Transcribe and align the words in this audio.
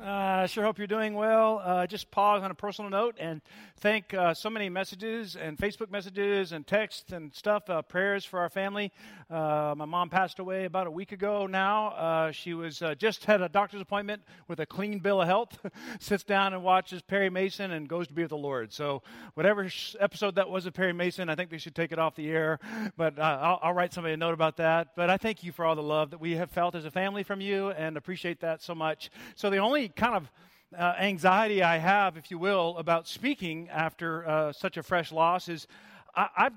I 0.00 0.42
uh, 0.42 0.46
sure 0.46 0.64
hope 0.64 0.78
you're 0.78 0.86
doing 0.86 1.14
well. 1.14 1.62
Uh, 1.64 1.86
just 1.86 2.10
pause 2.10 2.42
on 2.42 2.50
a 2.50 2.54
personal 2.54 2.90
note 2.90 3.14
and 3.18 3.40
thank 3.76 4.12
uh, 4.12 4.34
so 4.34 4.50
many 4.50 4.68
messages 4.68 5.36
and 5.36 5.56
Facebook 5.56 5.90
messages 5.90 6.52
and 6.52 6.66
texts 6.66 7.12
and 7.12 7.32
stuff, 7.34 7.70
uh, 7.70 7.80
prayers 7.82 8.24
for 8.24 8.40
our 8.40 8.48
family. 8.48 8.92
Uh, 9.34 9.74
my 9.76 9.84
mom 9.84 10.08
passed 10.08 10.38
away 10.38 10.64
about 10.64 10.86
a 10.86 10.90
week 10.92 11.10
ago 11.10 11.48
now. 11.48 11.88
Uh, 11.88 12.30
she 12.30 12.54
was 12.54 12.80
just 12.98 13.24
had 13.24 13.42
a 13.42 13.48
doctor's 13.48 13.80
appointment 13.80 14.22
with 14.46 14.60
a 14.60 14.66
clean 14.66 15.00
bill 15.00 15.20
of 15.20 15.26
health, 15.26 15.58
sits 15.98 16.22
down 16.22 16.54
and 16.54 16.62
watches 16.62 17.02
Perry 17.02 17.30
Mason 17.30 17.72
and 17.72 17.88
goes 17.88 18.06
to 18.06 18.14
be 18.14 18.22
with 18.22 18.28
the 18.28 18.36
Lord. 18.36 18.72
So, 18.72 19.02
whatever 19.34 19.68
episode 19.98 20.36
that 20.36 20.48
was 20.48 20.66
of 20.66 20.74
Perry 20.74 20.92
Mason, 20.92 21.28
I 21.28 21.34
think 21.34 21.50
they 21.50 21.58
should 21.58 21.74
take 21.74 21.90
it 21.90 21.98
off 21.98 22.14
the 22.14 22.30
air. 22.30 22.60
But 22.96 23.18
I'll, 23.18 23.58
I'll 23.60 23.72
write 23.72 23.92
somebody 23.92 24.14
a 24.14 24.16
note 24.16 24.34
about 24.34 24.56
that. 24.58 24.94
But 24.94 25.10
I 25.10 25.16
thank 25.16 25.42
you 25.42 25.50
for 25.50 25.64
all 25.64 25.74
the 25.74 25.82
love 25.82 26.10
that 26.10 26.20
we 26.20 26.36
have 26.36 26.52
felt 26.52 26.76
as 26.76 26.84
a 26.84 26.90
family 26.92 27.24
from 27.24 27.40
you 27.40 27.70
and 27.70 27.96
appreciate 27.96 28.38
that 28.42 28.62
so 28.62 28.72
much. 28.72 29.10
So, 29.34 29.50
the 29.50 29.58
only 29.58 29.88
kind 29.88 30.14
of 30.14 30.30
uh, 30.78 30.94
anxiety 31.00 31.60
I 31.60 31.78
have, 31.78 32.16
if 32.16 32.30
you 32.30 32.38
will, 32.38 32.78
about 32.78 33.08
speaking 33.08 33.68
after 33.68 34.28
uh, 34.28 34.52
such 34.52 34.76
a 34.76 34.82
fresh 34.84 35.10
loss 35.10 35.48
is 35.48 35.66
I, 36.14 36.28
I've. 36.36 36.52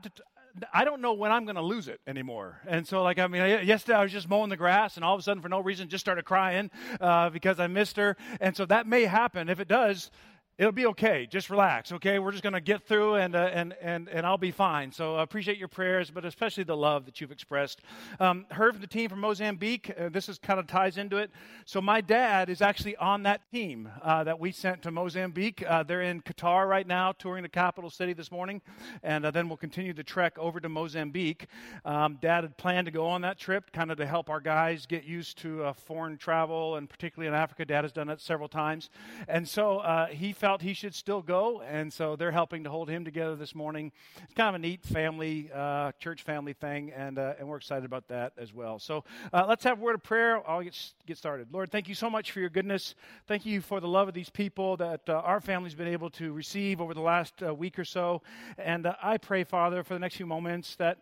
I 0.74 0.86
don't 0.86 1.02
know 1.02 1.14
when 1.14 1.32
I'm 1.32 1.46
going 1.46 1.56
to 1.56 1.62
lose 1.62 1.88
it 1.88 2.00
anymore. 2.08 2.60
And 2.68 2.88
so, 2.88 3.04
like, 3.04 3.20
I 3.20 3.28
mean, 3.28 3.42
yesterday 3.66 3.98
I 3.98 4.04
was 4.04 4.12
just 4.12 4.30
mowing 4.30 4.50
the 4.50 4.58
grass, 4.58 4.96
and 4.96 5.06
all 5.06 5.14
of 5.14 5.20
a 5.20 5.24
sudden, 5.24 5.42
for 5.42 5.50
no 5.50 5.60
reason, 5.60 5.90
just 5.90 6.04
started 6.04 6.26
crying 6.26 6.72
uh, 7.00 7.30
because 7.30 7.60
I 7.60 7.68
missed 7.68 7.98
her. 7.98 8.18
And 8.40 8.56
so 8.56 8.66
that 8.66 8.88
may 8.88 9.04
happen. 9.04 9.50
If 9.50 9.60
it 9.60 9.68
does, 9.68 10.12
it'll 10.58 10.72
be 10.72 10.88
okay. 10.88 11.28
Just 11.30 11.50
relax, 11.50 11.92
okay? 11.92 12.18
We're 12.18 12.32
just 12.32 12.42
going 12.42 12.54
to 12.54 12.62
get 12.62 12.88
through 12.88 13.16
and, 13.16 13.36
uh, 13.36 13.50
and, 13.54 13.76
and, 13.80 14.10
and 14.10 14.26
I'll 14.26 14.40
be 14.40 14.52
fine. 14.52 14.92
So 14.92 15.16
I 15.16 15.24
appreciate 15.24 15.58
your 15.58 15.68
prayers, 15.68 16.10
but 16.10 16.26
especially 16.26 16.64
the 16.64 16.76
love 16.76 17.06
that 17.06 17.22
you've 17.22 17.32
expressed. 17.32 17.82
Um, 18.20 18.46
heard 18.50 18.74
from 18.74 18.82
the 18.82 18.88
team 18.88 19.10
from 19.10 19.20
Mozambique. 19.20 19.92
Uh, 19.98 20.10
this 20.10 20.28
is 20.28 20.40
kind 20.40 20.60
of 20.60 20.66
ties 20.66 20.98
into 20.98 21.18
it. 21.18 21.30
So 21.66 21.80
my 21.80 22.02
dad 22.02 22.50
is 22.50 22.62
actually 22.62 22.96
on 22.96 23.24
that 23.24 23.42
team 23.52 23.90
uh, 24.02 24.24
that 24.24 24.40
we 24.40 24.52
sent 24.52 24.82
to 24.84 24.92
Mozambique. 24.92 25.64
Uh, 25.68 25.84
they're 25.84 26.02
in 26.02 26.22
Qatar 26.22 26.68
right 26.68 26.88
now, 26.88 27.12
touring 27.12 27.44
the 27.44 27.50
capital 27.50 27.92
city 27.92 28.14
this 28.14 28.32
morning, 28.32 28.62
and 29.04 29.26
uh, 29.26 29.32
then 29.32 29.48
we'll 29.50 29.58
continue 29.58 29.94
the 29.94 30.04
trek 30.04 30.40
over 30.40 30.60
to 30.60 30.70
Mozambique. 30.70 31.48
Um, 31.86 32.18
dad 32.20 32.44
had 32.44 32.58
planned 32.58 32.86
to 32.86 32.92
go 32.92 33.06
on 33.08 33.22
that 33.22 33.38
trip, 33.38 33.72
kind 33.72 33.92
of 33.92 33.98
to 33.98 34.08
help 34.08 34.30
our 34.30 34.40
guys 34.40 34.88
get 34.88 35.04
used 35.04 35.38
to 35.40 35.66
uh, 35.66 35.74
foreign 35.74 36.18
travel, 36.18 36.78
and 36.78 36.90
particularly 36.90 37.28
in 37.28 37.36
Africa. 37.36 37.64
Dad 37.64 37.84
has 37.84 37.92
done 37.92 38.10
it 38.10 38.20
several 38.22 38.48
times. 38.48 38.90
And 39.28 39.48
so 39.48 40.08
he 40.12 40.34
felt 40.34 40.47
felt 40.48 40.62
he 40.62 40.74
should 40.74 40.96
still 40.96 41.22
go, 41.22 41.60
and 41.60 41.92
so 41.92 42.16
they're 42.16 42.32
helping 42.32 42.64
to 42.64 42.70
hold 42.70 42.90
him 42.90 43.04
together 43.04 43.36
this 43.36 43.54
morning. 43.54 43.92
It's 44.24 44.34
kind 44.34 44.48
of 44.48 44.56
a 44.56 44.60
neat 44.60 44.82
family, 44.82 45.52
uh, 45.54 45.92
church 46.00 46.24
family 46.24 46.54
thing, 46.54 46.94
and, 46.96 47.20
uh, 47.20 47.34
and 47.38 47.50
we're 47.50 47.58
excited 47.58 47.84
about 47.84 48.08
that 48.08 48.32
as 48.38 48.54
well. 48.54 48.80
So 48.80 49.04
uh, 49.34 49.44
let's 49.46 49.66
have 49.66 49.78
a 49.78 49.82
word 49.82 49.96
of 49.96 50.04
prayer. 50.04 50.42
I'll 50.50 50.62
get, 50.62 50.94
get 51.06 51.18
started. 51.18 51.50
Lord, 51.52 51.70
thank 51.70 51.90
you 51.90 51.96
so 51.96 52.10
much 52.10 52.32
for 52.32 52.40
your 52.40 52.48
goodness. 52.48 52.96
Thank 53.28 53.46
you 53.46 53.60
for 53.60 53.82
the 53.82 53.90
love 53.90 54.08
of 54.08 54.14
these 54.14 54.30
people 54.30 54.78
that 54.78 55.02
uh, 55.10 55.16
our 55.16 55.42
family's 55.42 55.76
been 55.76 55.90
able 55.90 56.10
to 56.12 56.32
receive 56.32 56.80
over 56.80 56.94
the 56.94 57.02
last 57.02 57.44
uh, 57.46 57.54
week 57.54 57.78
or 57.78 57.84
so. 57.84 58.22
And 58.58 58.86
uh, 58.86 58.96
I 59.04 59.18
pray, 59.18 59.44
Father, 59.44 59.84
for 59.84 59.96
the 59.96 60.00
next 60.00 60.16
few 60.16 60.28
moments 60.28 60.78
that 60.78 61.00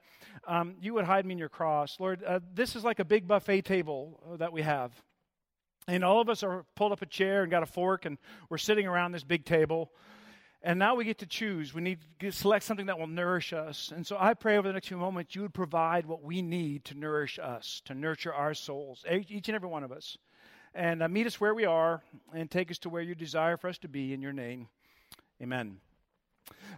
um, 0.47 0.73
you 0.81 0.95
would 0.95 1.05
hide 1.05 1.23
me 1.23 1.33
in 1.33 1.37
your 1.37 1.49
cross. 1.49 1.99
Lord, 1.99 2.23
this 2.55 2.75
is 2.75 2.83
like 2.83 2.97
a 2.97 3.05
big 3.05 3.27
buffet 3.27 3.61
table 3.61 4.19
that 4.39 4.51
we 4.51 4.63
have. 4.63 4.91
And 5.87 6.03
all 6.03 6.19
of 6.19 6.29
us 6.29 6.43
are 6.43 6.65
pulled 6.75 6.91
up 6.91 7.01
a 7.01 7.05
chair 7.05 7.43
and 7.43 7.51
got 7.51 7.63
a 7.63 7.67
fork, 7.67 8.05
and 8.05 8.17
we're 8.49 8.57
sitting 8.57 8.87
around 8.87 9.11
this 9.11 9.23
big 9.23 9.45
table. 9.45 9.91
And 10.63 10.79
now 10.79 10.95
we 10.95 11.05
get 11.05 11.19
to 11.19 11.27
choose. 11.27 11.75
We 11.75 11.81
need 11.81 11.99
to 12.21 12.31
select 12.31 12.65
something 12.65 12.87
that 12.87 12.97
will 12.97 13.05
nourish 13.05 13.53
us. 13.53 13.93
And 13.95 14.05
so 14.05 14.17
I 14.19 14.33
pray 14.33 14.57
over 14.57 14.67
the 14.67 14.73
next 14.73 14.87
few 14.87 14.97
moments 14.97 15.35
you 15.35 15.43
would 15.43 15.53
provide 15.53 16.07
what 16.07 16.23
we 16.23 16.41
need 16.41 16.85
to 16.85 16.95
nourish 16.95 17.37
us, 17.37 17.83
to 17.85 17.93
nurture 17.93 18.33
our 18.33 18.55
souls, 18.55 19.05
each 19.07 19.47
and 19.47 19.55
every 19.55 19.69
one 19.69 19.83
of 19.83 19.91
us. 19.91 20.17
And 20.73 21.03
uh, 21.03 21.07
meet 21.07 21.27
us 21.27 21.39
where 21.39 21.53
we 21.53 21.65
are 21.65 22.01
and 22.33 22.49
take 22.49 22.71
us 22.71 22.79
to 22.79 22.89
where 22.89 23.03
you 23.03 23.13
desire 23.13 23.57
for 23.57 23.69
us 23.69 23.77
to 23.79 23.87
be 23.87 24.11
in 24.11 24.23
your 24.23 24.33
name. 24.33 24.67
Amen. 25.41 25.77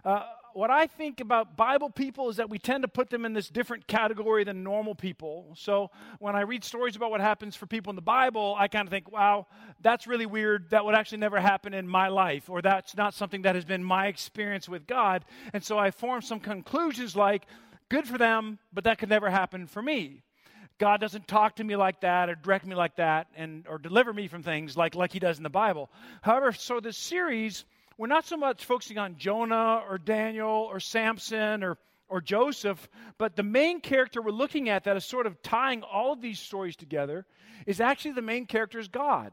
Uh, 0.04 0.22
what 0.54 0.70
I 0.70 0.86
think 0.86 1.20
about 1.20 1.56
Bible 1.56 1.90
people 1.90 2.30
is 2.30 2.36
that 2.36 2.50
we 2.50 2.58
tend 2.58 2.82
to 2.82 2.88
put 2.88 3.10
them 3.10 3.24
in 3.24 3.32
this 3.32 3.48
different 3.48 3.86
category 3.86 4.44
than 4.44 4.62
normal 4.62 4.94
people. 4.94 5.52
So 5.54 5.90
when 6.18 6.34
I 6.34 6.40
read 6.40 6.64
stories 6.64 6.96
about 6.96 7.10
what 7.10 7.20
happens 7.20 7.54
for 7.54 7.66
people 7.66 7.90
in 7.90 7.96
the 7.96 8.02
Bible, 8.02 8.56
I 8.58 8.66
kind 8.66 8.86
of 8.86 8.90
think, 8.90 9.12
wow, 9.12 9.46
that's 9.80 10.06
really 10.06 10.26
weird. 10.26 10.70
That 10.70 10.84
would 10.84 10.94
actually 10.94 11.18
never 11.18 11.38
happen 11.38 11.74
in 11.74 11.86
my 11.86 12.08
life, 12.08 12.48
or 12.50 12.62
that's 12.62 12.96
not 12.96 13.14
something 13.14 13.42
that 13.42 13.54
has 13.54 13.64
been 13.64 13.84
my 13.84 14.06
experience 14.06 14.68
with 14.68 14.86
God. 14.86 15.24
And 15.52 15.62
so 15.62 15.78
I 15.78 15.90
form 15.90 16.22
some 16.22 16.40
conclusions 16.40 17.14
like, 17.14 17.46
good 17.88 18.06
for 18.06 18.18
them, 18.18 18.58
but 18.72 18.84
that 18.84 18.98
could 18.98 19.08
never 19.08 19.30
happen 19.30 19.66
for 19.66 19.82
me. 19.82 20.22
God 20.78 21.00
doesn't 21.00 21.26
talk 21.26 21.56
to 21.56 21.64
me 21.64 21.76
like 21.76 22.00
that 22.00 22.28
or 22.28 22.36
direct 22.36 22.64
me 22.64 22.74
like 22.74 22.96
that 22.96 23.26
and 23.36 23.66
or 23.68 23.78
deliver 23.78 24.12
me 24.12 24.28
from 24.28 24.42
things 24.42 24.76
like 24.76 24.94
like 24.94 25.12
he 25.12 25.18
does 25.18 25.36
in 25.36 25.42
the 25.42 25.50
Bible. 25.50 25.90
However, 26.22 26.52
so 26.52 26.78
this 26.78 26.96
series 26.96 27.64
we're 27.98 28.06
not 28.06 28.26
so 28.26 28.36
much 28.36 28.64
focusing 28.64 28.96
on 28.96 29.16
Jonah 29.18 29.82
or 29.88 29.98
Daniel 29.98 30.48
or 30.48 30.78
Samson 30.78 31.64
or, 31.64 31.76
or 32.08 32.20
Joseph, 32.20 32.88
but 33.18 33.34
the 33.34 33.42
main 33.42 33.80
character 33.80 34.22
we're 34.22 34.30
looking 34.30 34.68
at 34.68 34.84
that 34.84 34.96
is 34.96 35.04
sort 35.04 35.26
of 35.26 35.42
tying 35.42 35.82
all 35.82 36.12
of 36.12 36.22
these 36.22 36.38
stories 36.38 36.76
together 36.76 37.26
is 37.66 37.80
actually 37.80 38.12
the 38.12 38.22
main 38.22 38.46
character 38.46 38.78
is 38.78 38.86
God. 38.86 39.32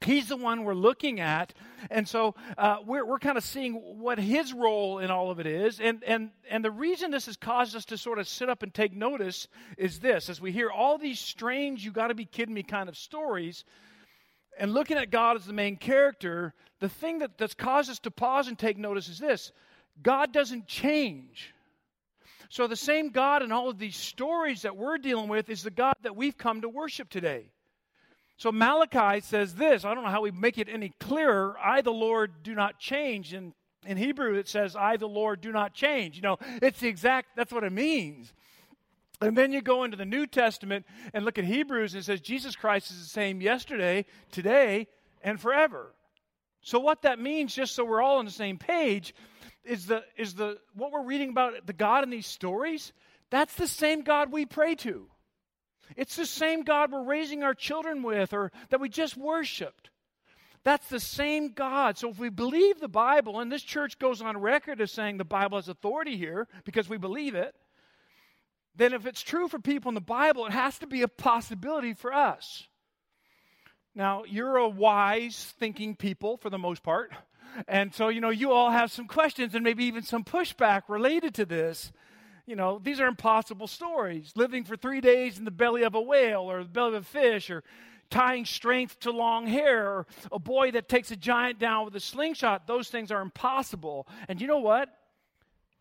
He's 0.00 0.28
the 0.28 0.36
one 0.36 0.64
we're 0.64 0.74
looking 0.74 1.20
at. 1.20 1.54
And 1.90 2.08
so 2.08 2.34
uh, 2.56 2.78
we're, 2.84 3.04
we're 3.04 3.18
kind 3.18 3.36
of 3.36 3.44
seeing 3.44 3.74
what 3.74 4.18
his 4.18 4.52
role 4.52 4.98
in 4.98 5.10
all 5.10 5.30
of 5.30 5.40
it 5.40 5.46
is. 5.46 5.80
And, 5.80 6.04
and, 6.04 6.30
and 6.50 6.64
the 6.64 6.70
reason 6.70 7.10
this 7.10 7.26
has 7.26 7.36
caused 7.36 7.74
us 7.74 7.84
to 7.86 7.98
sort 7.98 8.18
of 8.18 8.28
sit 8.28 8.48
up 8.48 8.62
and 8.62 8.72
take 8.72 8.94
notice 8.94 9.48
is 9.76 9.98
this 9.98 10.28
as 10.28 10.40
we 10.40 10.52
hear 10.52 10.70
all 10.70 10.98
these 10.98 11.18
strange, 11.18 11.84
you 11.84 11.90
got 11.90 12.08
to 12.08 12.14
be 12.14 12.24
kidding 12.24 12.54
me 12.54 12.62
kind 12.62 12.88
of 12.88 12.96
stories, 12.96 13.64
and 14.58 14.74
looking 14.74 14.98
at 14.98 15.10
God 15.10 15.36
as 15.36 15.46
the 15.46 15.52
main 15.52 15.76
character, 15.76 16.52
the 16.80 16.88
thing 16.88 17.20
that, 17.20 17.38
that's 17.38 17.54
caused 17.54 17.90
us 17.90 17.98
to 18.00 18.10
pause 18.10 18.48
and 18.48 18.58
take 18.58 18.76
notice 18.76 19.08
is 19.08 19.18
this 19.18 19.52
God 20.02 20.32
doesn't 20.32 20.66
change. 20.66 21.54
So, 22.50 22.66
the 22.66 22.76
same 22.76 23.10
God 23.10 23.42
in 23.42 23.52
all 23.52 23.68
of 23.68 23.78
these 23.78 23.96
stories 23.96 24.62
that 24.62 24.76
we're 24.76 24.98
dealing 24.98 25.28
with 25.28 25.50
is 25.50 25.62
the 25.62 25.70
God 25.70 25.94
that 26.02 26.16
we've 26.16 26.36
come 26.36 26.62
to 26.62 26.68
worship 26.68 27.10
today. 27.10 27.50
So, 28.38 28.50
Malachi 28.50 29.20
says 29.20 29.54
this 29.54 29.84
I 29.84 29.94
don't 29.94 30.04
know 30.04 30.10
how 30.10 30.22
we 30.22 30.30
make 30.30 30.58
it 30.58 30.68
any 30.70 30.92
clearer. 31.00 31.56
I, 31.62 31.82
the 31.82 31.92
Lord, 31.92 32.42
do 32.42 32.54
not 32.54 32.78
change. 32.78 33.34
And 33.34 33.52
in 33.86 33.96
Hebrew, 33.96 34.34
it 34.34 34.48
says, 34.48 34.76
I, 34.76 34.96
the 34.96 35.08
Lord, 35.08 35.40
do 35.40 35.52
not 35.52 35.74
change. 35.74 36.16
You 36.16 36.22
know, 36.22 36.38
it's 36.62 36.80
the 36.80 36.88
exact, 36.88 37.36
that's 37.36 37.52
what 37.52 37.64
it 37.64 37.72
means. 37.72 38.32
And 39.20 39.36
then 39.36 39.52
you 39.52 39.60
go 39.60 39.84
into 39.84 39.96
the 39.96 40.04
New 40.04 40.26
Testament 40.26 40.86
and 41.12 41.24
look 41.24 41.38
at 41.38 41.44
Hebrews 41.44 41.94
and 41.94 42.00
it 42.00 42.04
says 42.04 42.20
Jesus 42.20 42.54
Christ 42.54 42.90
is 42.90 42.98
the 42.98 43.08
same 43.08 43.40
yesterday, 43.40 44.06
today, 44.30 44.86
and 45.22 45.40
forever. 45.40 45.92
So 46.60 46.78
what 46.78 47.02
that 47.02 47.18
means, 47.18 47.54
just 47.54 47.74
so 47.74 47.84
we're 47.84 48.02
all 48.02 48.18
on 48.18 48.24
the 48.24 48.30
same 48.30 48.58
page, 48.58 49.14
is 49.64 49.86
the 49.86 50.04
is 50.16 50.34
the 50.34 50.58
what 50.74 50.92
we're 50.92 51.04
reading 51.04 51.30
about 51.30 51.66
the 51.66 51.72
God 51.72 52.04
in 52.04 52.10
these 52.10 52.26
stories, 52.26 52.92
that's 53.30 53.54
the 53.54 53.66
same 53.66 54.02
God 54.02 54.32
we 54.32 54.46
pray 54.46 54.74
to. 54.76 55.08
It's 55.96 56.16
the 56.16 56.26
same 56.26 56.62
God 56.62 56.92
we're 56.92 57.04
raising 57.04 57.42
our 57.42 57.54
children 57.54 58.02
with 58.02 58.32
or 58.32 58.52
that 58.70 58.80
we 58.80 58.88
just 58.88 59.16
worshiped. 59.16 59.90
That's 60.64 60.88
the 60.88 61.00
same 61.00 61.52
God. 61.52 61.96
So 61.96 62.10
if 62.10 62.18
we 62.18 62.28
believe 62.28 62.80
the 62.80 62.88
Bible, 62.88 63.40
and 63.40 63.50
this 63.50 63.62
church 63.62 63.98
goes 63.98 64.20
on 64.20 64.36
record 64.36 64.80
as 64.80 64.92
saying 64.92 65.16
the 65.16 65.24
Bible 65.24 65.56
has 65.56 65.68
authority 65.68 66.16
here 66.16 66.46
because 66.64 66.88
we 66.88 66.98
believe 66.98 67.34
it, 67.34 67.54
then 68.78 68.92
if 68.92 69.06
it's 69.06 69.22
true 69.22 69.48
for 69.48 69.58
people 69.58 69.90
in 69.90 69.94
the 69.94 70.00
Bible, 70.00 70.46
it 70.46 70.52
has 70.52 70.78
to 70.78 70.86
be 70.86 71.02
a 71.02 71.08
possibility 71.08 71.94
for 71.94 72.12
us. 72.12 72.66
Now, 73.94 74.22
you're 74.24 74.56
a 74.56 74.68
wise 74.68 75.52
thinking 75.58 75.96
people 75.96 76.36
for 76.36 76.50
the 76.50 76.58
most 76.58 76.84
part. 76.84 77.12
And 77.66 77.92
so, 77.92 78.08
you 78.08 78.20
know, 78.20 78.30
you 78.30 78.52
all 78.52 78.70
have 78.70 78.92
some 78.92 79.08
questions 79.08 79.54
and 79.54 79.64
maybe 79.64 79.84
even 79.86 80.04
some 80.04 80.22
pushback 80.22 80.82
related 80.88 81.34
to 81.34 81.44
this. 81.44 81.90
You 82.46 82.54
know, 82.54 82.80
these 82.82 83.00
are 83.00 83.08
impossible 83.08 83.66
stories. 83.66 84.32
Living 84.36 84.62
for 84.62 84.76
three 84.76 85.00
days 85.00 85.38
in 85.38 85.44
the 85.44 85.50
belly 85.50 85.82
of 85.82 85.96
a 85.96 86.00
whale 86.00 86.42
or 86.42 86.62
the 86.62 86.68
belly 86.68 86.96
of 86.96 87.02
a 87.02 87.06
fish 87.06 87.50
or 87.50 87.64
tying 88.10 88.44
strength 88.44 89.00
to 89.00 89.10
long 89.10 89.46
hair 89.46 89.88
or 89.88 90.06
a 90.30 90.38
boy 90.38 90.70
that 90.70 90.88
takes 90.88 91.10
a 91.10 91.16
giant 91.16 91.58
down 91.58 91.84
with 91.84 91.96
a 91.96 92.00
slingshot. 92.00 92.68
Those 92.68 92.88
things 92.88 93.10
are 93.10 93.20
impossible. 93.20 94.06
And 94.28 94.40
you 94.40 94.46
know 94.46 94.60
what? 94.60 94.88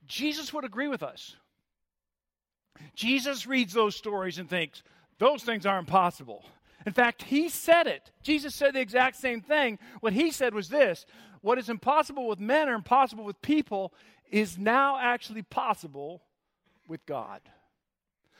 Jesus 0.07 0.51
would 0.53 0.65
agree 0.65 0.87
with 0.87 1.03
us. 1.03 1.35
Jesus 2.95 3.47
reads 3.47 3.73
those 3.73 3.95
stories 3.95 4.37
and 4.37 4.49
thinks, 4.49 4.83
those 5.19 5.43
things 5.43 5.65
are 5.65 5.79
impossible. 5.79 6.45
In 6.85 6.93
fact, 6.93 7.23
he 7.23 7.49
said 7.49 7.87
it. 7.87 8.11
Jesus 8.23 8.55
said 8.55 8.73
the 8.73 8.79
exact 8.79 9.17
same 9.17 9.41
thing. 9.41 9.79
What 9.99 10.13
he 10.13 10.31
said 10.31 10.53
was 10.53 10.69
this 10.69 11.05
What 11.41 11.57
is 11.57 11.69
impossible 11.69 12.27
with 12.27 12.39
men 12.39 12.69
or 12.69 12.75
impossible 12.75 13.23
with 13.23 13.41
people 13.41 13.93
is 14.29 14.57
now 14.57 14.97
actually 14.99 15.41
possible 15.43 16.21
with 16.87 17.05
God. 17.05 17.41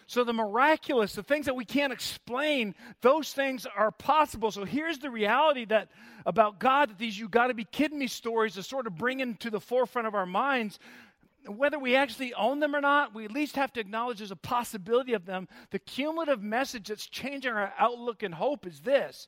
So 0.10 0.24
the 0.24 0.32
miraculous, 0.32 1.14
the 1.14 1.24
things 1.24 1.48
that 1.48 1.56
we 1.58 1.66
can't 1.66 1.92
explain, 1.92 2.76
those 3.02 3.34
things 3.34 3.66
are 3.66 3.92
possible. 3.92 4.52
So 4.52 4.64
here's 4.64 5.00
the 5.00 5.10
reality 5.10 5.66
that 5.66 5.90
about 6.26 6.60
God 6.60 6.92
that 6.92 6.98
these 6.98 7.20
you 7.20 7.28
got 7.28 7.48
to 7.48 7.54
be 7.54 7.66
kidding 7.66 8.00
me 8.00 8.08
stories 8.08 8.58
are 8.58 8.64
sort 8.64 8.88
of 8.88 8.96
bring 8.96 9.20
into 9.20 9.50
the 9.50 9.60
forefront 9.60 10.08
of 10.08 10.16
our 10.16 10.26
minds 10.26 10.80
whether 11.48 11.80
we 11.80 11.96
actually 11.96 12.34
own 12.34 12.60
them 12.60 12.76
or 12.76 12.82
not, 12.82 13.14
we 13.14 13.26
at 13.26 13.32
least 13.32 13.56
have 13.56 13.72
to 13.74 13.80
acknowledge 13.80 14.18
there's 14.18 14.32
a 14.32 14.36
possibility 14.36 15.14
of 15.14 15.26
them. 15.26 15.48
The 15.72 15.80
cumulative 15.80 16.42
message 16.42 16.88
that's 16.88 17.08
changing 17.08 17.54
our 17.54 17.74
outlook 17.78 18.24
and 18.24 18.34
hope 18.34 18.66
is 18.66 18.82
this 18.82 19.28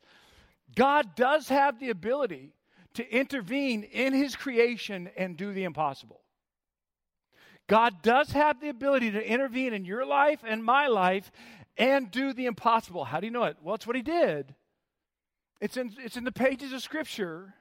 God 0.75 1.16
does 1.16 1.50
have 1.50 1.80
the 1.80 1.89
ability 1.89 2.54
to 2.95 3.16
intervene 3.16 3.83
in 3.83 4.13
his 4.13 4.36
creation 4.36 5.10
and 5.16 5.38
do 5.38 5.54
the 5.54 5.63
impossible. 5.63 6.21
God 7.68 8.01
does 8.01 8.31
have 8.31 8.60
the 8.60 8.69
ability 8.69 9.12
to 9.12 9.25
intervene 9.25 9.74
in 9.74 9.86
your 9.86 10.06
life 10.06 10.39
and 10.45 10.63
my 10.63 10.88
life 10.88 11.31
and 11.77 12.10
do 12.10 12.33
the 12.33 12.48
impossible. 12.48 13.06
How 13.06 13.19
do 13.19 13.27
you 13.27 13.31
know 13.31 13.44
it? 13.44 13.57
Well, 13.62 13.75
it's 13.75 13.86
what 13.86 13.95
he 13.95 14.01
did. 14.01 14.56
It's 15.62 15.77
in, 15.77 15.94
it's 16.00 16.18
in 16.18 16.24
the 16.24 16.31
pages 16.31 16.74
of 16.74 16.81
Scripture. 16.81 17.54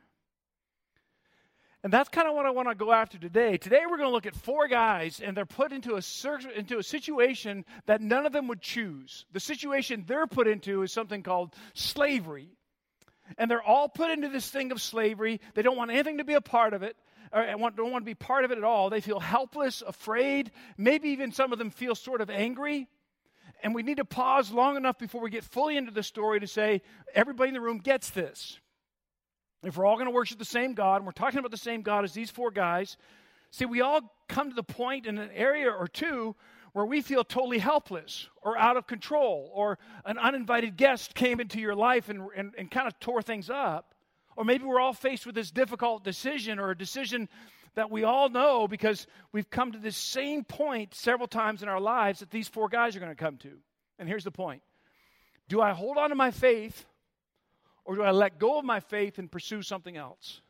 And 1.84 1.92
that's 1.92 2.08
kind 2.08 2.26
of 2.26 2.34
what 2.34 2.44
I 2.44 2.50
want 2.50 2.68
to 2.68 2.74
go 2.74 2.92
after 2.92 3.18
today. 3.18 3.56
Today 3.56 3.82
we're 3.88 3.98
going 3.98 4.08
to 4.08 4.12
look 4.12 4.26
at 4.26 4.34
four 4.34 4.66
guys, 4.66 5.20
and 5.20 5.36
they're 5.36 5.46
put 5.46 5.72
into 5.72 5.94
a, 5.94 6.02
into 6.56 6.78
a 6.78 6.82
situation 6.82 7.64
that 7.86 8.00
none 8.00 8.26
of 8.26 8.32
them 8.32 8.48
would 8.48 8.60
choose. 8.60 9.26
The 9.32 9.38
situation 9.38 10.04
they're 10.06 10.26
put 10.26 10.48
into 10.48 10.82
is 10.82 10.92
something 10.92 11.22
called 11.22 11.54
slavery. 11.74 12.48
And 13.36 13.48
they're 13.48 13.62
all 13.62 13.88
put 13.88 14.10
into 14.10 14.28
this 14.28 14.50
thing 14.50 14.72
of 14.72 14.82
slavery. 14.82 15.40
They 15.54 15.62
don't 15.62 15.76
want 15.76 15.92
anything 15.92 16.18
to 16.18 16.24
be 16.24 16.34
a 16.34 16.40
part 16.40 16.74
of 16.74 16.82
it, 16.82 16.96
or 17.32 17.44
don't 17.44 17.92
want 17.92 18.04
to 18.04 18.10
be 18.10 18.14
part 18.14 18.44
of 18.44 18.50
it 18.50 18.58
at 18.58 18.64
all. 18.64 18.90
They 18.90 19.00
feel 19.00 19.20
helpless, 19.20 19.82
afraid. 19.86 20.50
Maybe 20.76 21.10
even 21.10 21.30
some 21.30 21.52
of 21.52 21.58
them 21.58 21.70
feel 21.70 21.94
sort 21.94 22.20
of 22.20 22.28
angry. 22.28 22.88
And 23.62 23.72
we 23.72 23.84
need 23.84 23.98
to 23.98 24.04
pause 24.04 24.50
long 24.50 24.76
enough 24.76 24.98
before 24.98 25.20
we 25.20 25.30
get 25.30 25.44
fully 25.44 25.76
into 25.76 25.92
the 25.92 26.02
story 26.02 26.40
to 26.40 26.46
say, 26.48 26.82
everybody 27.14 27.48
in 27.48 27.54
the 27.54 27.60
room 27.60 27.78
gets 27.78 28.10
this 28.10 28.58
if 29.62 29.76
we're 29.76 29.86
all 29.86 29.96
going 29.96 30.06
to 30.06 30.12
worship 30.12 30.38
the 30.38 30.44
same 30.44 30.74
God, 30.74 30.96
and 30.96 31.06
we're 31.06 31.12
talking 31.12 31.38
about 31.38 31.50
the 31.50 31.56
same 31.56 31.82
God 31.82 32.04
as 32.04 32.12
these 32.12 32.30
four 32.30 32.50
guys, 32.50 32.96
see, 33.50 33.64
we 33.64 33.80
all 33.80 34.14
come 34.28 34.50
to 34.50 34.54
the 34.54 34.62
point 34.62 35.06
in 35.06 35.18
an 35.18 35.30
area 35.34 35.70
or 35.70 35.88
two 35.88 36.36
where 36.72 36.84
we 36.84 37.00
feel 37.00 37.24
totally 37.24 37.58
helpless 37.58 38.28
or 38.42 38.56
out 38.56 38.76
of 38.76 38.86
control, 38.86 39.50
or 39.52 39.78
an 40.04 40.18
uninvited 40.18 40.76
guest 40.76 41.14
came 41.14 41.40
into 41.40 41.58
your 41.58 41.74
life 41.74 42.08
and, 42.08 42.28
and, 42.36 42.54
and 42.56 42.70
kind 42.70 42.86
of 42.86 42.98
tore 43.00 43.22
things 43.22 43.50
up. 43.50 43.94
Or 44.36 44.44
maybe 44.44 44.64
we're 44.64 44.78
all 44.78 44.92
faced 44.92 45.26
with 45.26 45.34
this 45.34 45.50
difficult 45.50 46.04
decision 46.04 46.60
or 46.60 46.70
a 46.70 46.78
decision 46.78 47.28
that 47.74 47.90
we 47.90 48.04
all 48.04 48.28
know 48.28 48.68
because 48.68 49.06
we've 49.32 49.50
come 49.50 49.72
to 49.72 49.78
this 49.78 49.96
same 49.96 50.44
point 50.44 50.94
several 50.94 51.26
times 51.26 51.62
in 51.62 51.68
our 51.68 51.80
lives 51.80 52.20
that 52.20 52.30
these 52.30 52.48
four 52.48 52.68
guys 52.68 52.94
are 52.94 53.00
going 53.00 53.10
to 53.10 53.16
come 53.16 53.38
to. 53.38 53.52
And 53.98 54.08
here's 54.08 54.24
the 54.24 54.30
point 54.30 54.62
Do 55.48 55.60
I 55.60 55.72
hold 55.72 55.96
on 55.96 56.10
to 56.10 56.14
my 56.14 56.30
faith 56.30 56.84
or 57.88 57.96
do 57.96 58.02
I 58.02 58.10
let 58.10 58.38
go 58.38 58.58
of 58.58 58.66
my 58.66 58.80
faith 58.80 59.16
and 59.18 59.32
pursue 59.32 59.62
something 59.62 59.96
else? 59.96 60.42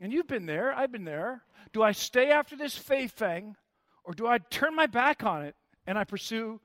And 0.00 0.10
you've 0.10 0.26
been 0.26 0.46
there, 0.46 0.72
I've 0.72 0.90
been 0.90 1.04
there. 1.04 1.42
Do 1.74 1.82
I 1.82 1.92
stay 1.92 2.30
after 2.30 2.56
this 2.56 2.74
faith 2.74 3.12
thing, 3.12 3.56
or 4.02 4.14
do 4.14 4.26
I 4.26 4.38
turn 4.38 4.74
my 4.74 4.86
back 4.86 5.22
on 5.22 5.42
it 5.42 5.54
and 5.86 5.98
I 5.98 6.04
pursue 6.04 6.62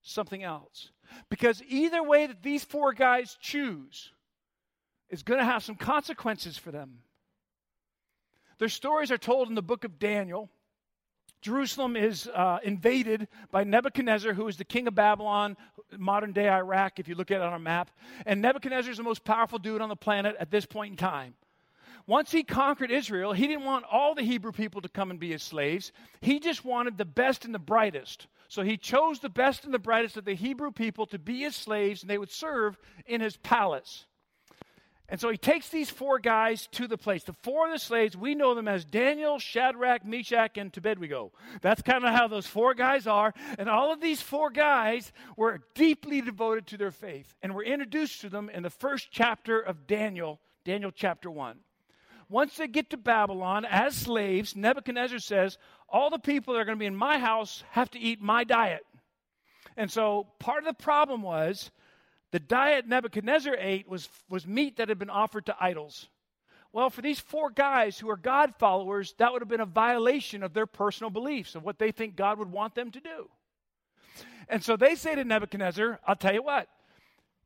something 0.00 0.42
else? 0.42 0.92
Because 1.28 1.62
either 1.68 2.02
way 2.02 2.26
that 2.26 2.42
these 2.42 2.64
four 2.64 2.94
guys 2.94 3.36
choose 3.38 4.12
is 5.10 5.22
going 5.22 5.40
to 5.40 5.44
have 5.44 5.62
some 5.62 5.74
consequences 5.76 6.56
for 6.56 6.70
them. 6.70 7.00
Their 8.58 8.70
stories 8.70 9.10
are 9.10 9.18
told 9.18 9.50
in 9.50 9.56
the 9.56 9.62
book 9.62 9.84
of 9.84 9.98
Daniel. 9.98 10.50
Jerusalem 11.40 11.96
is 11.96 12.28
uh, 12.28 12.58
invaded 12.62 13.28
by 13.50 13.64
Nebuchadnezzar, 13.64 14.34
who 14.34 14.46
is 14.48 14.56
the 14.56 14.64
king 14.64 14.86
of 14.86 14.94
Babylon, 14.94 15.56
modern 15.96 16.32
day 16.32 16.48
Iraq, 16.48 16.98
if 16.98 17.08
you 17.08 17.14
look 17.14 17.30
at 17.30 17.40
it 17.40 17.42
on 17.42 17.54
a 17.54 17.58
map. 17.58 17.90
And 18.26 18.42
Nebuchadnezzar 18.42 18.90
is 18.90 18.98
the 18.98 19.02
most 19.02 19.24
powerful 19.24 19.58
dude 19.58 19.80
on 19.80 19.88
the 19.88 19.96
planet 19.96 20.36
at 20.38 20.50
this 20.50 20.66
point 20.66 20.92
in 20.92 20.96
time. 20.96 21.34
Once 22.06 22.30
he 22.32 22.42
conquered 22.42 22.90
Israel, 22.90 23.32
he 23.32 23.46
didn't 23.46 23.64
want 23.64 23.84
all 23.90 24.14
the 24.14 24.22
Hebrew 24.22 24.52
people 24.52 24.80
to 24.80 24.88
come 24.88 25.10
and 25.10 25.20
be 25.20 25.30
his 25.30 25.42
slaves. 25.42 25.92
He 26.20 26.40
just 26.40 26.64
wanted 26.64 26.98
the 26.98 27.04
best 27.04 27.44
and 27.44 27.54
the 27.54 27.58
brightest. 27.58 28.26
So 28.48 28.62
he 28.62 28.76
chose 28.76 29.20
the 29.20 29.28
best 29.28 29.64
and 29.64 29.72
the 29.72 29.78
brightest 29.78 30.16
of 30.16 30.24
the 30.24 30.34
Hebrew 30.34 30.72
people 30.72 31.06
to 31.06 31.18
be 31.18 31.40
his 31.40 31.54
slaves, 31.54 32.02
and 32.02 32.10
they 32.10 32.18
would 32.18 32.32
serve 32.32 32.78
in 33.06 33.20
his 33.20 33.36
palace. 33.36 34.06
And 35.10 35.20
so 35.20 35.28
he 35.28 35.36
takes 35.36 35.68
these 35.68 35.90
four 35.90 36.20
guys 36.20 36.68
to 36.72 36.86
the 36.86 36.96
place. 36.96 37.24
The 37.24 37.34
four 37.42 37.66
of 37.66 37.72
the 37.72 37.80
slaves, 37.80 38.16
we 38.16 38.36
know 38.36 38.54
them 38.54 38.68
as 38.68 38.84
Daniel, 38.84 39.40
Shadrach, 39.40 40.04
Meshach, 40.04 40.56
and 40.56 40.74
Abednego. 40.76 41.32
That's 41.62 41.82
kind 41.82 42.04
of 42.04 42.14
how 42.14 42.28
those 42.28 42.46
four 42.46 42.74
guys 42.74 43.08
are. 43.08 43.34
And 43.58 43.68
all 43.68 43.92
of 43.92 44.00
these 44.00 44.22
four 44.22 44.50
guys 44.50 45.12
were 45.36 45.62
deeply 45.74 46.20
devoted 46.20 46.68
to 46.68 46.76
their 46.76 46.92
faith. 46.92 47.34
And 47.42 47.56
we're 47.56 47.64
introduced 47.64 48.20
to 48.20 48.28
them 48.28 48.48
in 48.50 48.62
the 48.62 48.70
first 48.70 49.08
chapter 49.10 49.58
of 49.58 49.88
Daniel, 49.88 50.40
Daniel 50.64 50.92
chapter 50.94 51.28
1. 51.28 51.58
Once 52.28 52.56
they 52.56 52.68
get 52.68 52.90
to 52.90 52.96
Babylon 52.96 53.64
as 53.64 53.96
slaves, 53.96 54.54
Nebuchadnezzar 54.54 55.18
says, 55.18 55.58
All 55.88 56.10
the 56.10 56.20
people 56.20 56.54
that 56.54 56.60
are 56.60 56.64
going 56.64 56.78
to 56.78 56.80
be 56.80 56.86
in 56.86 56.94
my 56.94 57.18
house 57.18 57.64
have 57.70 57.90
to 57.90 57.98
eat 57.98 58.22
my 58.22 58.44
diet. 58.44 58.86
And 59.76 59.90
so 59.90 60.28
part 60.38 60.60
of 60.60 60.66
the 60.66 60.82
problem 60.82 61.22
was 61.22 61.72
the 62.32 62.38
diet 62.38 62.86
Nebuchadnezzar 62.86 63.56
ate 63.58 63.88
was, 63.88 64.08
was 64.28 64.46
meat 64.46 64.76
that 64.76 64.88
had 64.88 64.98
been 64.98 65.10
offered 65.10 65.46
to 65.46 65.56
idols. 65.60 66.08
Well, 66.72 66.90
for 66.90 67.02
these 67.02 67.18
four 67.18 67.50
guys 67.50 67.98
who 67.98 68.08
are 68.10 68.16
God 68.16 68.54
followers, 68.58 69.14
that 69.18 69.32
would 69.32 69.42
have 69.42 69.48
been 69.48 69.60
a 69.60 69.66
violation 69.66 70.42
of 70.42 70.54
their 70.54 70.66
personal 70.66 71.10
beliefs, 71.10 71.56
of 71.56 71.64
what 71.64 71.78
they 71.78 71.90
think 71.90 72.14
God 72.14 72.38
would 72.38 72.52
want 72.52 72.76
them 72.76 72.92
to 72.92 73.00
do. 73.00 73.28
And 74.48 74.62
so 74.62 74.76
they 74.76 74.94
say 74.94 75.14
to 75.14 75.24
Nebuchadnezzar, 75.24 75.98
I'll 76.06 76.16
tell 76.16 76.34
you 76.34 76.42
what, 76.42 76.68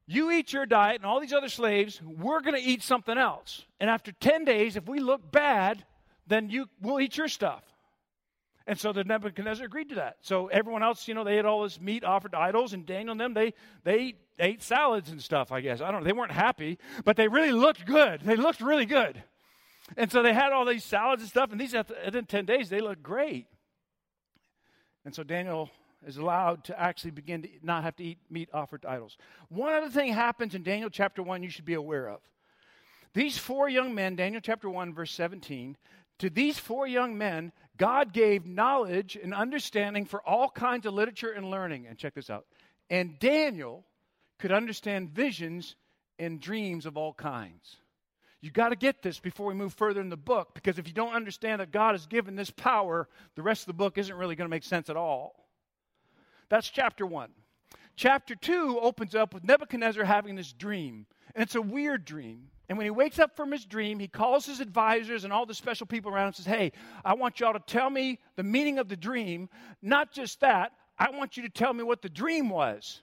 you 0.06 0.30
eat 0.30 0.52
your 0.52 0.66
diet 0.66 0.96
and 0.96 1.06
all 1.06 1.20
these 1.20 1.32
other 1.32 1.48
slaves, 1.48 2.00
we're 2.02 2.40
going 2.40 2.54
to 2.54 2.68
eat 2.68 2.82
something 2.82 3.16
else. 3.16 3.64
And 3.80 3.88
after 3.88 4.12
10 4.12 4.44
days, 4.44 4.76
if 4.76 4.86
we 4.86 5.00
look 5.00 5.32
bad, 5.32 5.84
then 6.26 6.50
you, 6.50 6.68
we'll 6.80 7.00
eat 7.00 7.16
your 7.16 7.28
stuff. 7.28 7.62
And 8.66 8.78
so 8.78 8.92
the 8.92 9.04
Nebuchadnezzar 9.04 9.66
agreed 9.66 9.90
to 9.90 9.96
that. 9.96 10.16
So 10.22 10.46
everyone 10.46 10.82
else, 10.82 11.06
you 11.06 11.14
know, 11.14 11.22
they 11.22 11.36
had 11.36 11.44
all 11.44 11.64
this 11.64 11.78
meat 11.80 12.02
offered 12.02 12.32
to 12.32 12.38
idols, 12.38 12.72
and 12.72 12.86
Daniel 12.86 13.12
and 13.12 13.20
them, 13.20 13.34
they 13.34 13.52
they 13.84 14.14
ate 14.38 14.62
salads 14.62 15.10
and 15.10 15.22
stuff. 15.22 15.52
I 15.52 15.60
guess 15.60 15.80
I 15.80 15.90
don't 15.90 16.00
know. 16.00 16.06
They 16.06 16.14
weren't 16.14 16.32
happy, 16.32 16.78
but 17.04 17.16
they 17.16 17.28
really 17.28 17.52
looked 17.52 17.84
good. 17.84 18.22
They 18.22 18.36
looked 18.36 18.60
really 18.60 18.86
good. 18.86 19.22
And 19.98 20.10
so 20.10 20.22
they 20.22 20.32
had 20.32 20.52
all 20.52 20.64
these 20.64 20.82
salads 20.82 21.20
and 21.20 21.28
stuff, 21.28 21.52
and 21.52 21.60
these 21.60 21.74
within 21.74 22.24
ten 22.24 22.46
days 22.46 22.70
they 22.70 22.80
looked 22.80 23.02
great. 23.02 23.46
And 25.04 25.14
so 25.14 25.22
Daniel 25.22 25.68
is 26.06 26.16
allowed 26.16 26.64
to 26.64 26.80
actually 26.80 27.10
begin 27.10 27.42
to 27.42 27.48
not 27.62 27.82
have 27.84 27.96
to 27.96 28.04
eat 28.04 28.18
meat 28.30 28.48
offered 28.54 28.82
to 28.82 28.90
idols. 28.90 29.18
One 29.50 29.74
other 29.74 29.90
thing 29.90 30.14
happens 30.14 30.54
in 30.54 30.62
Daniel 30.62 30.88
chapter 30.88 31.22
one 31.22 31.42
you 31.42 31.50
should 31.50 31.66
be 31.66 31.74
aware 31.74 32.08
of. 32.08 32.20
These 33.14 33.38
four 33.38 33.68
young 33.68 33.94
men, 33.94 34.16
Daniel 34.16 34.40
chapter 34.40 34.68
1, 34.68 34.92
verse 34.92 35.12
17, 35.12 35.76
to 36.18 36.30
these 36.30 36.58
four 36.58 36.86
young 36.86 37.18
men, 37.18 37.52
God 37.76 38.12
gave 38.12 38.46
knowledge 38.46 39.18
and 39.20 39.34
understanding 39.34 40.04
for 40.04 40.22
all 40.22 40.48
kinds 40.48 40.86
of 40.86 40.94
literature 40.94 41.32
and 41.32 41.50
learning. 41.50 41.86
And 41.86 41.98
check 41.98 42.14
this 42.14 42.30
out. 42.30 42.46
And 42.88 43.18
Daniel 43.18 43.84
could 44.38 44.52
understand 44.52 45.10
visions 45.10 45.74
and 46.18 46.40
dreams 46.40 46.86
of 46.86 46.96
all 46.96 47.12
kinds. 47.12 47.76
You 48.40 48.50
got 48.50 48.68
to 48.68 48.76
get 48.76 49.02
this 49.02 49.18
before 49.18 49.46
we 49.46 49.54
move 49.54 49.72
further 49.72 50.02
in 50.02 50.10
the 50.10 50.16
book, 50.16 50.50
because 50.54 50.78
if 50.78 50.86
you 50.86 50.92
don't 50.92 51.14
understand 51.14 51.60
that 51.60 51.72
God 51.72 51.92
has 51.92 52.06
given 52.06 52.36
this 52.36 52.50
power, 52.50 53.08
the 53.36 53.42
rest 53.42 53.62
of 53.62 53.68
the 53.68 53.72
book 53.72 53.96
isn't 53.96 54.14
really 54.14 54.36
going 54.36 54.46
to 54.46 54.54
make 54.54 54.64
sense 54.64 54.90
at 54.90 54.96
all. 54.96 55.48
That's 56.50 56.68
chapter 56.68 57.06
one. 57.06 57.30
Chapter 57.96 58.34
two 58.34 58.78
opens 58.80 59.14
up 59.14 59.32
with 59.32 59.44
Nebuchadnezzar 59.44 60.04
having 60.04 60.36
this 60.36 60.52
dream, 60.52 61.06
and 61.34 61.42
it's 61.42 61.54
a 61.54 61.62
weird 61.62 62.04
dream. 62.04 62.50
And 62.68 62.78
when 62.78 62.86
he 62.86 62.90
wakes 62.90 63.18
up 63.18 63.36
from 63.36 63.52
his 63.52 63.66
dream, 63.66 63.98
he 63.98 64.08
calls 64.08 64.46
his 64.46 64.60
advisors 64.60 65.24
and 65.24 65.32
all 65.32 65.44
the 65.44 65.54
special 65.54 65.86
people 65.86 66.10
around 66.10 66.28
and 66.28 66.36
says, 66.36 66.46
Hey, 66.46 66.72
I 67.04 67.14
want 67.14 67.40
y'all 67.40 67.52
to 67.52 67.62
tell 67.66 67.90
me 67.90 68.18
the 68.36 68.42
meaning 68.42 68.78
of 68.78 68.88
the 68.88 68.96
dream. 68.96 69.50
Not 69.82 70.12
just 70.12 70.40
that, 70.40 70.72
I 70.98 71.10
want 71.10 71.36
you 71.36 71.42
to 71.42 71.50
tell 71.50 71.74
me 71.74 71.82
what 71.82 72.00
the 72.00 72.08
dream 72.08 72.48
was. 72.48 73.02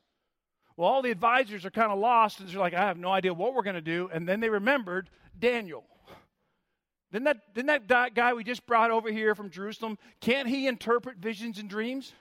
Well, 0.77 0.89
all 0.89 1.01
the 1.01 1.11
advisors 1.11 1.65
are 1.65 1.71
kind 1.71 1.91
of 1.91 1.99
lost 1.99 2.39
and 2.39 2.49
they're 2.49 2.59
like, 2.59 2.73
I 2.73 2.81
have 2.81 2.97
no 2.97 3.11
idea 3.11 3.33
what 3.33 3.53
we're 3.53 3.61
going 3.61 3.75
to 3.75 3.81
do. 3.81 4.09
And 4.11 4.27
then 4.27 4.39
they 4.39 4.49
remembered 4.49 5.09
Daniel. 5.37 5.83
Didn't 7.11 7.25
that, 7.25 7.53
didn't 7.53 7.87
that 7.89 8.15
guy 8.15 8.33
we 8.33 8.43
just 8.43 8.65
brought 8.65 8.89
over 8.89 9.11
here 9.11 9.35
from 9.35 9.49
Jerusalem, 9.49 9.97
can't 10.21 10.47
he 10.47 10.65
interpret 10.65 11.17
visions 11.17 11.59
and 11.59 11.69
dreams? 11.69 12.13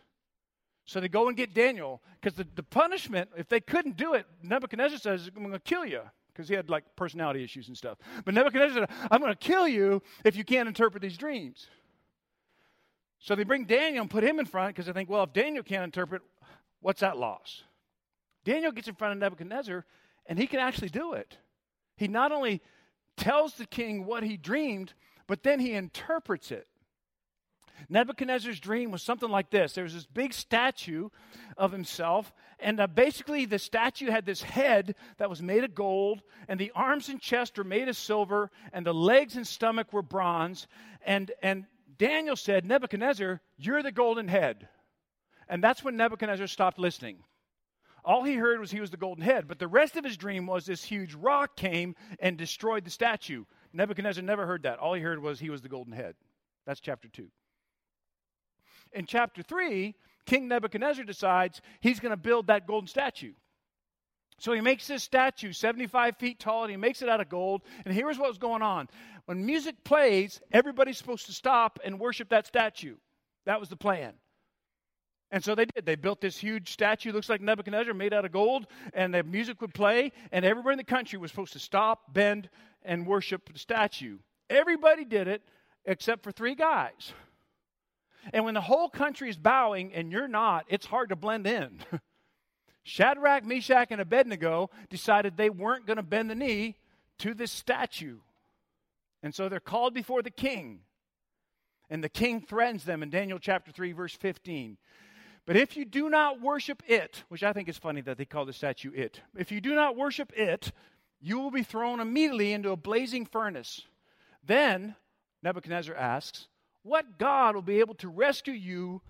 So 0.85 1.01
they 1.01 1.09
go 1.09 1.29
and 1.29 1.37
get 1.37 1.55
Daniel 1.55 2.03
because 2.21 2.37
the, 2.37 2.47
the 2.57 2.65
punishment, 2.65 3.31
if 3.37 3.49
they 3.49 3.61
couldn't 3.61 3.97
do 3.97 4.15
it, 4.15 4.27
Nebuchadnezzar 4.43 4.99
says, 4.99 5.31
I'm 5.35 5.43
going 5.43 5.53
to 5.53 5.61
kill 5.61 5.87
you 5.87 6.03
because 6.41 6.49
he 6.49 6.55
had 6.55 6.71
like 6.71 6.85
personality 6.97 7.45
issues 7.45 7.69
and 7.69 7.77
stuff. 7.77 7.99
But 8.25 8.33
Nebuchadnezzar 8.33 8.87
said, 8.89 8.97
I'm 9.11 9.21
going 9.21 9.33
to 9.33 9.39
kill 9.39 9.69
you 9.69 10.03
if 10.25 10.37
you 10.37 10.45
can't 10.45 10.69
interpret 10.69 11.03
these 11.03 11.19
dreams. 11.19 11.67
So 13.19 13.35
they 13.35 13.45
bring 13.45 13.65
Daniel 13.67 14.01
and 14.01 14.11
put 14.11 14.25
him 14.25 14.39
in 14.39 14.47
front 14.47 14.75
because 14.75 14.87
they 14.87 14.93
think, 14.93 15.11
well, 15.11 15.25
if 15.25 15.35
Daniel 15.35 15.63
can't 15.63 15.85
interpret, 15.85 16.23
what's 16.81 17.01
that 17.01 17.19
loss? 17.19 17.65
Daniel 18.45 18.73
gets 18.73 18.89
in 18.89 18.95
front 18.95 19.13
of 19.13 19.19
Nebuchadnezzar 19.19 19.85
and 20.25 20.39
he 20.39 20.47
can 20.47 20.61
actually 20.61 20.89
do 20.89 21.13
it. 21.13 21.37
He 21.97 22.09
not 22.09 22.33
only 22.33 22.63
tells 23.19 23.55
the 23.55 23.67
king 23.67 24.07
what 24.07 24.23
he 24.23 24.39
dreamed, 24.39 24.95
but 25.27 25.43
then 25.43 25.61
he 25.61 25.75
interprets 25.75 26.51
it. 26.51 26.67
Nebuchadnezzar's 27.89 28.61
dream 28.61 28.91
was 28.91 29.03
something 29.03 29.31
like 29.31 29.51
this 29.51 29.73
there 29.73 29.85
was 29.85 29.95
this 29.95 30.07
big 30.07 30.33
statue 30.33 31.09
of 31.57 31.73
himself, 31.73 32.33
and 32.59 32.81
uh, 32.81 32.87
basically 32.87 33.45
the 33.45 33.59
statue 33.59 34.11
had 34.11 34.27
this 34.27 34.43
head 34.43 34.95
that 35.19 35.31
was 35.31 35.43
made 35.43 35.65
of 35.65 35.75
gold, 35.75 36.23
and 36.49 36.59
the 36.59 36.73
arms 36.75 37.09
and 37.09 37.21
chest 37.21 37.59
were 37.59 37.65
made 37.65 37.89
of 37.89 37.97
silver, 37.97 38.51
and 38.73 38.85
the 38.85 38.95
legs 38.95 39.37
and 39.37 39.47
stomach 39.47 39.93
were 39.93 40.03
bronze. 40.03 40.67
And, 41.05 41.31
and 41.43 41.67
Daniel 41.99 42.37
said, 42.37 42.65
Nebuchadnezzar, 42.65 43.41
you're 43.57 43.83
the 43.83 43.93
golden 43.93 44.29
head. 44.29 44.69
And 45.49 45.63
that's 45.63 45.83
when 45.83 45.97
Nebuchadnezzar 45.97 46.47
stopped 46.47 46.79
listening. 46.79 47.25
All 48.05 48.25
he 48.25 48.35
heard 48.35 48.61
was 48.61 48.71
he 48.71 48.81
was 48.81 48.91
the 48.91 48.97
golden 48.97 49.25
head, 49.25 49.47
but 49.47 49.59
the 49.59 49.69
rest 49.69 49.97
of 49.97 50.05
his 50.05 50.17
dream 50.17 50.47
was 50.47 50.65
this 50.65 50.83
huge 50.83 51.15
rock 51.15 51.57
came 51.57 51.95
and 52.19 52.37
destroyed 52.37 52.85
the 52.85 52.91
statue. 52.91 53.45
Nebuchadnezzar 53.73 54.23
never 54.23 54.47
heard 54.47 54.63
that. 54.63 54.79
All 54.79 54.95
he 54.95 55.03
heard 55.03 55.21
was 55.21 55.39
he 55.39 55.51
was 55.51 55.61
the 55.61 55.69
golden 55.69 55.93
head. 55.93 56.15
That's 56.67 56.81
chapter 56.81 57.09
2. 57.09 57.29
In 58.93 59.07
chapter 59.07 59.43
3, 59.43 59.95
King 60.27 60.49
Nebuchadnezzar 60.49 61.05
decides 61.05 61.61
he's 61.81 62.01
going 62.01 62.11
to 62.11 62.17
build 62.17 62.49
that 62.49 62.67
golden 62.67 62.89
statue. 62.89 63.33
So 64.39 64.53
he 64.53 64.61
makes 64.61 64.87
this 64.87 65.03
statue 65.03 65.53
75 65.53 66.17
feet 66.17 66.39
tall 66.41 66.63
and 66.63 66.71
he 66.71 66.77
makes 66.77 67.03
it 67.03 67.09
out 67.09 67.21
of 67.21 67.29
gold. 67.29 67.63
And 67.85 67.95
here's 67.95 68.19
what's 68.19 68.39
going 68.39 68.63
on 68.63 68.89
when 69.27 69.45
music 69.45 69.85
plays, 69.85 70.41
everybody's 70.51 70.99
supposed 70.99 71.27
to 71.27 71.33
stop 71.33 71.79
and 71.85 72.01
worship 72.01 72.31
that 72.31 72.47
statue. 72.47 72.97
That 73.45 73.61
was 73.61 73.69
the 73.69 73.77
plan. 73.77 74.15
And 75.31 75.45
so 75.45 75.55
they 75.55 75.67
did. 75.67 75.87
They 75.87 75.95
built 75.95 76.21
this 76.21 76.37
huge 76.37 76.73
statue, 76.73 77.13
looks 77.13 77.29
like 77.29 77.41
Nebuchadnezzar, 77.41 77.95
made 77.95 78.13
out 78.13 78.25
of 78.25 78.33
gold, 78.33 78.67
and 78.93 79.15
the 79.15 79.23
music 79.23 79.61
would 79.61 79.73
play, 79.73 80.11
and 80.33 80.45
everybody 80.45 80.73
in 80.73 80.79
the 80.79 80.85
country 80.85 81.19
was 81.19 81.31
supposed 81.31 81.53
to 81.53 81.61
stop, 81.61 82.13
bend, 82.13 82.49
and 82.83 83.07
worship 83.07 83.53
the 83.53 83.59
statue. 83.59 84.19
Everybody 84.49 85.05
did 85.05 85.29
it 85.29 85.43
except 85.85 86.25
for 86.25 86.33
three 86.33 86.57
guys. 86.57 87.13
And 88.33 88.45
when 88.45 88.55
the 88.55 88.61
whole 88.61 88.89
country 88.89 89.29
is 89.31 89.37
bowing 89.37 89.93
and 89.93 90.13
you're 90.13 90.29
not, 90.29 90.67
it's 90.69 90.87
hard 90.87 91.09
to 91.09 91.17
blend 91.17 91.47
in. 91.47 91.81
Shadrach, 92.83 93.45
Meshach, 93.45 93.89
and 93.91 94.01
Abednego 94.01 94.71
decided 94.89 95.37
they 95.37 95.51
weren't 95.51 95.87
going 95.87 95.99
to 95.99 96.03
bend 96.03 96.31
the 96.31 96.35
knee 96.35 96.77
to 97.19 97.35
this 97.35 97.53
statue. 97.53 98.19
And 99.23 99.35
so 99.35 99.49
they're 99.49 99.61
called 99.61 99.95
before 99.95 100.23
the 100.23 100.31
king. 100.31 100.81
And 101.91 102.03
the 102.03 102.09
king 102.09 102.41
threatens 102.41 102.85
them 102.85 103.03
in 103.03 103.11
Daniel 103.11 103.39
chapter 103.39 103.71
3, 103.73 103.93
verse 103.93 104.15
15. 104.15 104.79
But 105.47 105.57
if 105.57 105.77
you 105.77 105.85
do 105.85 106.09
not 106.09 106.41
worship 106.41 106.83
it, 106.87 107.25
which 107.29 107.43
I 107.43 107.53
think 107.53 107.69
is 107.69 107.77
funny 107.77 108.01
that 108.03 108.19
they 108.19 108.25
call 108.25 108.45
the 108.45 108.53
statue 108.53 108.93
it, 108.95 109.21
if 109.37 109.51
you 109.51 109.61
do 109.61 109.75
not 109.75 109.97
worship 109.97 110.33
it, 110.35 110.73
you 111.21 111.39
will 111.39 111.51
be 111.51 111.63
thrown 111.63 112.01
immediately 112.01 112.53
into 112.53 112.71
a 112.71 112.77
blazing 112.77 113.27
furnace. 113.27 113.83
Then 114.45 114.95
Nebuchadnezzar 115.43 115.95
asks, 115.95 116.47
What 116.83 117.19
God 117.19 117.55
will 117.55 117.63
be 117.63 117.81
able 117.81 117.95
to 117.97 118.09
rescue 118.09 118.55
you 118.55 119.03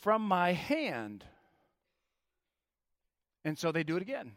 from 0.00 0.22
my 0.22 0.52
hand? 0.52 1.24
And 3.44 3.58
so 3.58 3.72
they 3.72 3.82
do 3.82 3.96
it 3.96 4.02
again. 4.02 4.32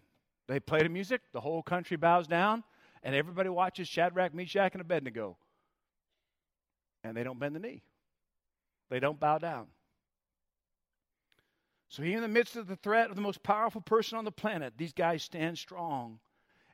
They 0.48 0.60
play 0.60 0.84
the 0.84 0.90
music, 0.90 1.22
the 1.34 1.42
whole 1.42 1.64
country 1.64 1.98
bows 1.98 2.28
down, 2.28 2.64
and 3.04 3.16
everybody 3.16 3.50
watches 3.50 3.88
Shadrach, 3.88 4.34
Meshach, 4.34 4.74
and 4.74 4.82
Abednego. 4.82 5.38
And 7.04 7.16
they 7.16 7.24
don't 7.24 7.40
bend 7.40 7.56
the 7.56 7.60
knee, 7.60 7.84
they 8.90 9.00
don't 9.00 9.20
bow 9.20 9.38
down. 9.38 9.68
So, 11.90 12.04
even 12.04 12.18
in 12.18 12.22
the 12.22 12.28
midst 12.30 12.56
of 12.56 12.68
the 12.68 12.78
threat 12.78 13.10
of 13.10 13.18
the 13.18 13.22
most 13.22 13.44
powerful 13.44 13.82
person 13.82 14.18
on 14.18 14.24
the 14.24 14.32
planet, 14.32 14.74
these 14.78 14.94
guys 14.94 15.24
stand 15.24 15.58
strong. 15.58 16.20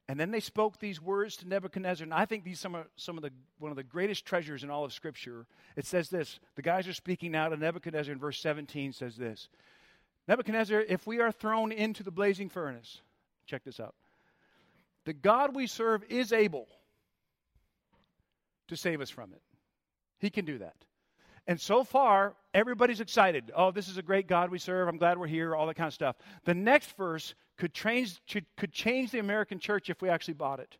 And 0.09 0.19
then 0.19 0.31
they 0.31 0.39
spoke 0.39 0.79
these 0.79 1.01
words 1.01 1.35
to 1.37 1.47
Nebuchadnezzar, 1.47 2.03
and 2.03 2.13
I 2.13 2.25
think 2.25 2.45
these 2.45 2.59
some 2.59 2.75
are 2.75 2.87
some 2.95 3.17
of 3.17 3.23
the 3.23 3.31
one 3.59 3.71
of 3.71 3.75
the 3.75 3.83
greatest 3.83 4.25
treasures 4.25 4.63
in 4.63 4.69
all 4.69 4.85
of 4.85 4.93
Scripture. 4.93 5.45
It 5.75 5.85
says 5.85 6.09
this: 6.09 6.39
the 6.55 6.61
guys 6.61 6.87
are 6.87 6.93
speaking 6.93 7.31
now 7.31 7.49
to 7.49 7.57
Nebuchadnezzar 7.57 8.13
in 8.13 8.19
verse 8.19 8.39
17 8.39 8.93
says 8.93 9.17
this. 9.17 9.49
Nebuchadnezzar, 10.27 10.81
if 10.81 11.07
we 11.07 11.19
are 11.19 11.31
thrown 11.31 11.71
into 11.71 12.03
the 12.03 12.11
blazing 12.11 12.49
furnace, 12.49 13.01
check 13.45 13.63
this 13.63 13.79
out. 13.79 13.95
The 15.05 15.13
God 15.13 15.55
we 15.55 15.67
serve 15.67 16.03
is 16.09 16.33
able 16.33 16.67
to 18.67 18.75
save 18.75 19.01
us 19.01 19.09
from 19.09 19.33
it. 19.33 19.41
He 20.19 20.29
can 20.29 20.45
do 20.45 20.57
that. 20.57 20.75
And 21.47 21.59
so 21.59 21.85
far, 21.85 22.35
everybody's 22.53 22.99
excited. 22.99 23.51
Oh, 23.55 23.71
this 23.71 23.87
is 23.87 23.97
a 23.97 24.01
great 24.01 24.27
God 24.27 24.51
we 24.51 24.59
serve. 24.59 24.89
I'm 24.89 24.97
glad 24.97 25.17
we're 25.17 25.27
here, 25.27 25.55
all 25.55 25.65
that 25.67 25.75
kind 25.75 25.87
of 25.87 25.93
stuff. 25.93 26.17
The 26.43 26.53
next 26.53 26.95
verse 26.97 27.35
could 27.57 27.73
change, 27.73 28.19
could 28.57 28.73
change 28.73 29.11
the 29.11 29.19
American 29.19 29.57
church 29.57 29.89
if 29.89 30.01
we 30.01 30.09
actually 30.09 30.33
bought 30.33 30.59
it. 30.59 30.77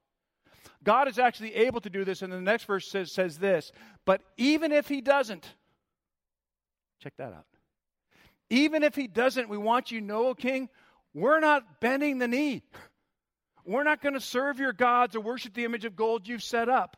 God 0.84 1.08
is 1.08 1.20
actually 1.20 1.56
able 1.56 1.80
to 1.82 1.90
do 1.90 2.04
this, 2.04 2.22
and 2.22 2.32
the 2.32 2.42
next 2.42 2.66
verse 2.66 2.88
says, 2.88 3.12
says 3.12 3.38
this. 3.38 3.72
But 4.06 4.22
even 4.36 4.72
if 4.74 4.90
he 4.90 5.00
doesn't, 5.00 5.48
check 7.02 7.14
that 7.18 7.34
out. 7.34 7.46
Even 8.50 8.84
if 8.84 8.96
he 8.96 9.08
doesn't, 9.08 9.50
we 9.50 9.58
want 9.58 9.92
you 9.92 10.02
to 10.02 10.06
know, 10.06 10.28
O 10.28 10.36
king, 10.36 10.70
we're 11.14 11.40
not 11.40 11.80
bending 11.80 12.18
the 12.20 12.28
knee. 12.28 12.62
We're 13.66 13.84
not 13.84 14.02
going 14.02 14.14
to 14.14 14.22
serve 14.22 14.60
your 14.60 14.74
gods 14.74 15.16
or 15.16 15.22
worship 15.22 15.54
the 15.54 15.66
image 15.66 15.86
of 15.86 15.96
gold 15.96 16.28
you've 16.28 16.44
set 16.44 16.70
up. 16.70 16.96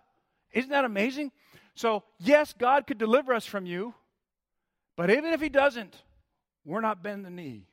Isn't 0.52 0.72
that 0.72 0.86
amazing? 0.86 1.32
So, 1.80 2.04
yes, 2.20 2.52
God 2.52 2.88
could 2.88 2.98
deliver 2.98 3.34
us 3.34 3.46
from 3.46 3.66
you, 3.66 3.94
but 4.98 5.10
even 5.10 5.32
if 5.32 5.40
He 5.40 5.48
doesn't, 5.48 5.96
we're 6.66 6.82
not 6.82 7.02
bending 7.02 7.24
the 7.24 7.30
knee. 7.30 7.68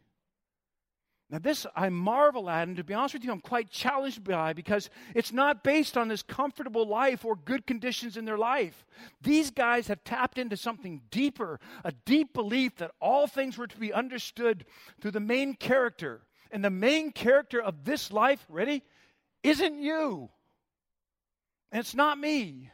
Now, 1.28 1.40
this 1.40 1.66
I 1.74 1.88
marvel 1.88 2.48
at, 2.48 2.68
and 2.68 2.76
to 2.76 2.84
be 2.84 2.94
honest 2.94 3.14
with 3.14 3.24
you, 3.24 3.32
I'm 3.32 3.40
quite 3.40 3.68
challenged 3.68 4.22
by 4.22 4.52
because 4.52 4.90
it's 5.16 5.32
not 5.32 5.64
based 5.64 5.96
on 5.96 6.06
this 6.06 6.22
comfortable 6.22 6.86
life 6.86 7.24
or 7.24 7.34
good 7.34 7.66
conditions 7.66 8.16
in 8.16 8.24
their 8.24 8.38
life. 8.38 8.86
These 9.22 9.50
guys 9.50 9.88
have 9.88 10.04
tapped 10.04 10.38
into 10.38 10.56
something 10.56 11.02
deeper, 11.10 11.58
a 11.82 11.90
deep 11.90 12.32
belief 12.32 12.76
that 12.76 12.92
all 13.00 13.26
things 13.26 13.58
were 13.58 13.66
to 13.66 13.76
be 13.76 13.92
understood 13.92 14.66
through 15.00 15.10
the 15.10 15.18
main 15.18 15.54
character. 15.54 16.22
And 16.52 16.64
the 16.64 16.70
main 16.70 17.10
character 17.10 17.60
of 17.60 17.84
this 17.84 18.12
life, 18.12 18.46
ready, 18.48 18.84
isn't 19.42 19.82
you. 19.82 20.30
And 21.72 21.80
it's 21.80 21.96
not 21.96 22.20
me. 22.20 22.70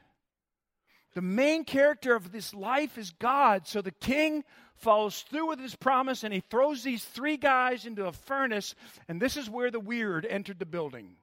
The 1.15 1.23
main 1.23 1.65
character 1.65 2.15
of 2.15 2.33
this 2.33 2.55
life 2.55 2.97
is 2.97 3.11
God. 3.11 3.67
So 3.67 3.83
the 3.83 3.91
king 3.91 4.45
follows 4.77 5.25
through 5.29 5.49
with 5.49 5.61
his 5.61 5.75
promise 5.75 6.25
and 6.25 6.33
he 6.33 6.41
throws 6.41 6.83
these 6.83 7.05
three 7.05 7.37
guys 7.37 7.87
into 7.87 8.07
a 8.07 8.13
furnace. 8.13 8.75
And 9.09 9.21
this 9.21 9.37
is 9.37 9.51
where 9.51 9.71
the 9.71 9.81
weird 9.81 10.27
entered 10.27 10.59
the 10.59 10.67
building. 10.67 11.17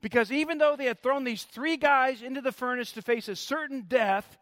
Because 0.00 0.32
even 0.32 0.58
though 0.58 0.76
they 0.76 0.86
had 0.86 1.02
thrown 1.02 1.24
these 1.24 1.44
three 1.44 1.76
guys 1.76 2.22
into 2.22 2.40
the 2.40 2.52
furnace 2.52 2.92
to 2.92 3.02
face 3.02 3.28
a 3.28 3.36
certain 3.36 3.82
death, 3.86 4.38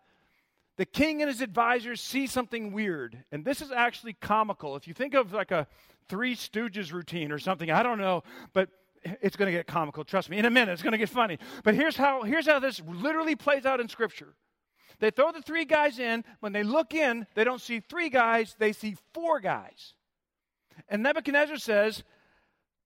the 0.76 0.86
king 0.86 1.20
and 1.20 1.28
his 1.28 1.40
advisors 1.40 2.00
see 2.00 2.26
something 2.26 2.72
weird. 2.72 3.22
And 3.30 3.44
this 3.44 3.60
is 3.60 3.70
actually 3.70 4.14
comical. 4.14 4.76
If 4.76 4.88
you 4.88 4.94
think 4.94 5.14
of 5.14 5.32
like 5.32 5.50
a 5.50 5.66
Three 6.08 6.34
Stooges 6.34 6.92
routine 6.92 7.30
or 7.32 7.38
something, 7.38 7.70
I 7.70 7.82
don't 7.82 7.98
know, 7.98 8.22
but 8.52 8.70
it's 9.04 9.36
going 9.36 9.46
to 9.46 9.56
get 9.56 9.66
comical. 9.66 10.04
Trust 10.04 10.30
me. 10.30 10.38
In 10.38 10.44
a 10.44 10.50
minute, 10.50 10.72
it's 10.72 10.82
going 10.82 10.92
to 10.92 10.98
get 10.98 11.08
funny. 11.08 11.38
But 11.64 11.74
here's 11.74 11.96
how, 11.96 12.22
here's 12.22 12.46
how 12.46 12.58
this 12.58 12.80
literally 12.86 13.36
plays 13.36 13.66
out 13.66 13.80
in 13.80 13.88
Scripture. 13.88 14.34
They 15.02 15.10
throw 15.10 15.32
the 15.32 15.42
three 15.42 15.64
guys 15.64 15.98
in. 15.98 16.24
When 16.38 16.52
they 16.52 16.62
look 16.62 16.94
in, 16.94 17.26
they 17.34 17.42
don't 17.42 17.60
see 17.60 17.80
three 17.80 18.08
guys, 18.08 18.54
they 18.60 18.72
see 18.72 18.96
four 19.12 19.40
guys. 19.40 19.94
And 20.88 21.02
Nebuchadnezzar 21.02 21.56
says, 21.56 22.04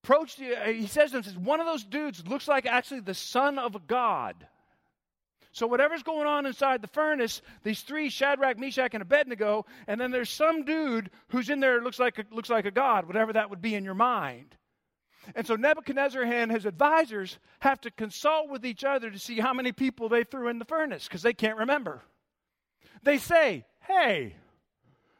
approach 0.02 0.36
the, 0.36 0.56
uh, 0.56 0.72
he 0.72 0.86
says 0.86 1.10
to 1.10 1.16
them, 1.16 1.24
says, 1.24 1.36
one 1.36 1.60
of 1.60 1.66
those 1.66 1.84
dudes 1.84 2.26
looks 2.26 2.48
like 2.48 2.64
actually 2.64 3.00
the 3.00 3.12
son 3.12 3.58
of 3.58 3.74
a 3.74 3.80
god. 3.80 4.46
So 5.52 5.66
whatever's 5.66 6.02
going 6.02 6.26
on 6.26 6.46
inside 6.46 6.80
the 6.80 6.88
furnace, 6.88 7.42
these 7.64 7.82
three, 7.82 8.08
Shadrach, 8.08 8.58
Meshach, 8.58 8.94
and 8.94 9.02
Abednego, 9.02 9.66
and 9.86 10.00
then 10.00 10.10
there's 10.10 10.30
some 10.30 10.64
dude 10.64 11.10
who's 11.28 11.50
in 11.50 11.60
there 11.60 11.82
looks 11.82 11.98
like 11.98 12.18
a, 12.18 12.24
looks 12.34 12.48
like 12.48 12.64
a 12.64 12.70
god, 12.70 13.06
whatever 13.06 13.34
that 13.34 13.50
would 13.50 13.60
be 13.60 13.74
in 13.74 13.84
your 13.84 13.94
mind. 13.94 14.56
And 15.34 15.46
so 15.46 15.56
Nebuchadnezzar 15.56 16.22
and 16.22 16.50
his 16.50 16.66
advisors 16.66 17.38
have 17.60 17.80
to 17.82 17.90
consult 17.90 18.48
with 18.48 18.64
each 18.64 18.84
other 18.84 19.10
to 19.10 19.18
see 19.18 19.40
how 19.40 19.52
many 19.52 19.72
people 19.72 20.08
they 20.08 20.24
threw 20.24 20.48
in 20.48 20.58
the 20.58 20.64
furnace 20.64 21.08
because 21.08 21.22
they 21.22 21.34
can't 21.34 21.58
remember. 21.58 22.02
They 23.02 23.18
say, 23.18 23.64
hey, 23.86 24.36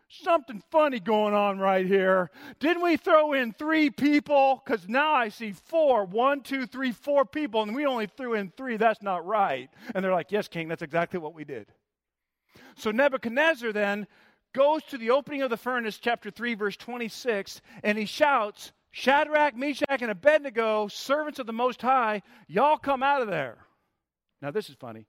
something 0.09 0.63
funny 0.71 1.01
going 1.01 1.35
on 1.35 1.59
right 1.59 1.87
here. 1.87 2.31
Didn't 2.61 2.83
we 2.83 2.97
throw 2.97 3.33
in 3.33 3.53
three 3.53 3.91
people? 3.91 4.63
Because 4.65 4.89
now 4.89 5.13
I 5.13 5.29
see 5.29 5.53
four. 5.53 6.05
One, 6.05 6.43
two, 6.43 6.67
three, 6.67 6.93
four 6.93 7.25
people, 7.25 7.63
and 7.63 7.75
we 7.75 7.87
only 7.87 8.07
threw 8.07 8.35
in 8.35 8.53
three. 8.57 8.77
That's 8.77 9.03
not 9.03 9.27
right. 9.27 9.69
And 9.95 10.05
they're 10.05 10.13
like, 10.13 10.33
yes, 10.33 10.49
king, 10.49 10.69
that's 10.69 10.83
exactly 10.83 11.19
what 11.19 11.35
we 11.35 11.45
did. 11.45 11.67
So 12.77 12.91
Nebuchadnezzar 12.91 13.73
then 13.73 14.07
goes 14.55 14.83
to 14.85 14.99
the 14.99 15.11
opening 15.11 15.43
of 15.43 15.51
the 15.51 15.57
furnace, 15.57 15.99
chapter 15.99 16.31
3, 16.31 16.55
verse 16.55 16.77
26, 16.77 17.61
and 17.83 17.99
he 17.99 18.07
shouts, 18.07 18.73
Shadrach, 18.99 19.55
Meshach, 19.55 20.01
and 20.01 20.11
Abednego, 20.11 20.89
servants 20.89 21.39
of 21.39 21.47
the 21.47 21.53
Most 21.53 21.83
High, 21.83 22.23
y'all 22.49 22.79
come 22.79 23.03
out 23.03 23.21
of 23.21 23.29
there. 23.29 23.59
Now, 24.41 24.51
this 24.51 24.71
is 24.71 24.75
funny. 24.75 25.05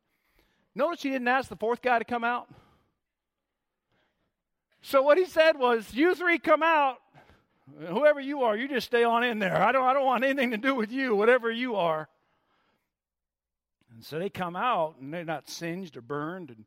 Notice 0.76 1.04
he 1.04 1.10
didn't 1.10 1.30
ask 1.30 1.48
the 1.48 1.56
fourth 1.56 1.82
guy 1.82 1.98
to 1.98 2.04
come 2.04 2.26
out. 2.26 2.50
So, 4.82 5.02
what 5.02 5.18
he 5.18 5.24
said 5.24 5.58
was, 5.58 5.94
You 5.94 6.16
three 6.16 6.38
come 6.38 6.64
out. 6.64 6.98
Whoever 7.88 8.20
you 8.20 8.42
are, 8.42 8.58
you 8.58 8.68
just 8.68 8.88
stay 8.88 9.06
on 9.06 9.24
in 9.24 9.40
there. 9.40 9.56
I 9.56 9.72
don't, 9.72 9.86
I 9.86 9.94
don't 9.94 10.06
want 10.06 10.26
anything 10.26 10.52
to 10.52 10.58
do 10.58 10.76
with 10.76 10.92
you, 10.92 11.16
whatever 11.16 11.50
you 11.50 11.78
are. 11.78 12.10
And 13.94 14.04
so 14.04 14.20
they 14.20 14.30
come 14.30 14.58
out, 14.58 14.96
and 15.00 15.14
they're 15.14 15.24
not 15.24 15.50
singed 15.50 15.96
or 15.96 16.02
burned 16.02 16.50
and 16.50 16.66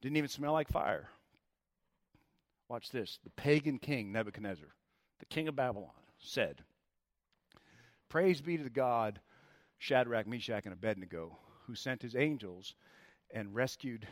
didn't 0.00 0.16
even 0.16 0.30
smell 0.30 0.54
like 0.54 0.68
fire. 0.68 1.10
Watch 2.70 2.88
this 2.88 3.18
the 3.22 3.30
pagan 3.30 3.78
king, 3.78 4.12
Nebuchadnezzar, 4.12 4.68
the 5.18 5.26
king 5.26 5.46
of 5.46 5.56
Babylon 5.56 5.90
said, 6.24 6.62
Praise 8.08 8.40
be 8.40 8.56
to 8.56 8.64
the 8.64 8.70
God, 8.70 9.20
Shadrach, 9.78 10.26
Meshach, 10.26 10.64
and 10.64 10.72
Abednego, 10.72 11.36
who 11.66 11.74
sent 11.74 12.02
his 12.02 12.14
angels 12.14 12.74
and 13.30 13.54
rescued 13.54 14.06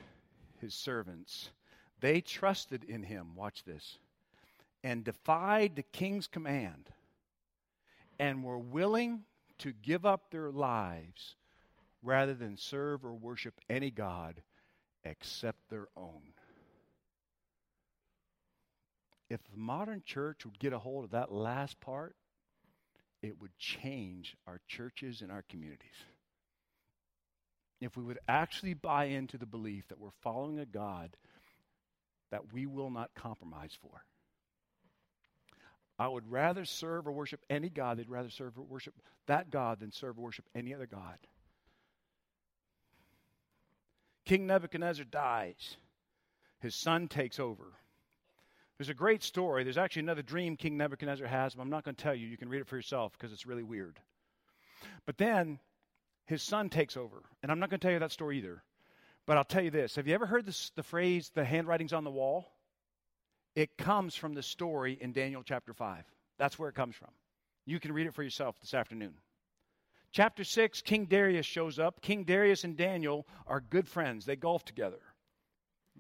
his 0.61 0.75
servants. 0.75 1.51
They 2.01 2.21
trusted 2.21 2.85
in 2.85 3.03
him, 3.03 3.37
watch 3.37 3.65
this, 3.65 3.99
and 4.83 5.05
defied 5.05 5.77
the 5.77 5.83
king's 5.83 6.27
command 6.27 6.91
and 8.19 8.45
were 8.45 8.59
willing 8.59 9.25
to 9.59 9.73
give 9.73 10.05
up 10.05 10.31
their 10.31 10.51
lives 10.51 11.37
rather 12.03 12.35
than 12.35 12.57
serve 12.57 13.05
or 13.05 13.15
worship 13.15 13.61
any 13.71 13.91
God 13.91 14.43
except 15.05 15.71
their 15.71 15.89
own. 15.97 16.23
If 19.33 19.43
the 19.45 19.57
modern 19.57 20.03
church 20.05 20.45
would 20.45 20.59
get 20.59 20.75
a 20.75 20.79
hold 20.79 21.05
of 21.05 21.13
that 21.13 21.33
last 21.33 21.81
part, 21.81 22.15
it 23.23 23.41
would 23.41 23.57
change 23.57 24.37
our 24.47 24.61
churches 24.69 25.23
and 25.23 25.33
our 25.33 25.43
communities. 25.49 25.97
If 27.81 27.97
we 27.97 28.03
would 28.03 28.19
actually 28.29 28.75
buy 28.75 29.07
into 29.07 29.39
the 29.39 29.47
belief 29.47 29.89
that 29.89 29.99
we're 29.99 30.11
following 30.21 30.59
a 30.59 30.67
God 30.67 31.17
that 32.31 32.53
we 32.53 32.67
will 32.67 32.91
not 32.91 33.15
compromise 33.15 33.73
for. 33.81 34.05
I 35.99 36.09
would 36.09 36.31
rather 36.31 36.67
serve 36.67 37.07
or 37.07 37.13
worship 37.13 37.41
any 37.49 37.71
God, 37.71 37.97
they'd 37.97 38.11
rather 38.11 38.29
serve 38.29 38.59
or 38.59 38.65
worship 38.65 38.95
that 39.29 39.51
God 39.51 39.81
than 39.81 39.93
serve 39.93 40.19
or 40.19 40.23
worship 40.25 40.45
any 40.55 40.75
other 40.75 40.87
God. 40.87 41.17
King 44.27 44.47
Nebuchadnezzar 44.47 45.07
dies. 45.07 45.79
His 46.61 46.79
son 46.79 47.09
takes 47.09 47.41
over. 47.41 47.73
There's 48.83 48.89
a 48.89 48.95
great 48.95 49.23
story. 49.23 49.63
There's 49.63 49.79
actually 49.79 50.03
another 50.03 50.23
dream 50.23 50.57
King 50.57 50.77
Nebuchadnezzar 50.77 51.29
has, 51.29 51.55
but 51.55 51.63
I'm 51.63 51.71
not 51.71 51.85
going 51.85 51.95
to 51.95 52.03
tell 52.03 52.17
you. 52.17 52.27
You 52.27 52.37
can 52.37 52.49
read 52.49 52.63
it 52.63 52.67
for 52.67 52.75
yourself 52.75 53.13
because 53.13 53.33
it's 53.33 53.47
really 53.47 53.63
weird. 53.63 54.01
But 55.07 55.19
then 55.19 55.61
his 56.27 56.43
son 56.43 56.69
takes 56.69 56.97
over. 56.97 57.23
And 57.45 57.53
I'm 57.53 57.61
not 57.61 57.71
going 57.71 57.79
to 57.79 57.87
tell 57.87 57.93
you 57.93 58.01
that 58.01 58.11
story 58.11 58.39
either. 58.39 58.65
But 59.25 59.37
I'll 59.37 59.45
tell 59.45 59.63
you 59.63 59.71
this. 59.71 59.95
Have 59.95 60.09
you 60.09 60.15
ever 60.15 60.27
heard 60.27 60.47
this, 60.47 60.73
the 60.75 60.83
phrase, 60.83 61.31
the 61.33 61.45
handwriting's 61.45 61.93
on 61.93 62.03
the 62.03 62.11
wall? 62.11 62.51
It 63.55 63.79
comes 63.79 64.17
from 64.17 64.35
the 64.35 64.43
story 64.43 64.99
in 65.01 65.13
Daniel 65.13 65.45
chapter 65.45 65.73
5. 65.73 66.05
That's 66.41 66.59
where 66.59 66.69
it 66.69 66.75
comes 66.75 66.97
from. 66.97 67.11
You 67.65 67.79
can 67.79 67.93
read 67.93 68.09
it 68.09 68.15
for 68.15 68.25
yourself 68.25 68.59
this 68.61 68.75
afternoon. 68.75 69.15
Chapter 70.11 70.43
6, 70.43 70.81
King 70.81 71.05
Darius 71.05 71.47
shows 71.47 71.79
up. 71.79 72.03
King 72.03 72.25
Darius 72.25 72.65
and 72.65 72.77
Daniel 72.77 73.29
are 73.47 73.61
good 73.61 73.87
friends, 73.87 74.25
they 74.25 74.35
golf 74.35 74.65
together 74.65 74.99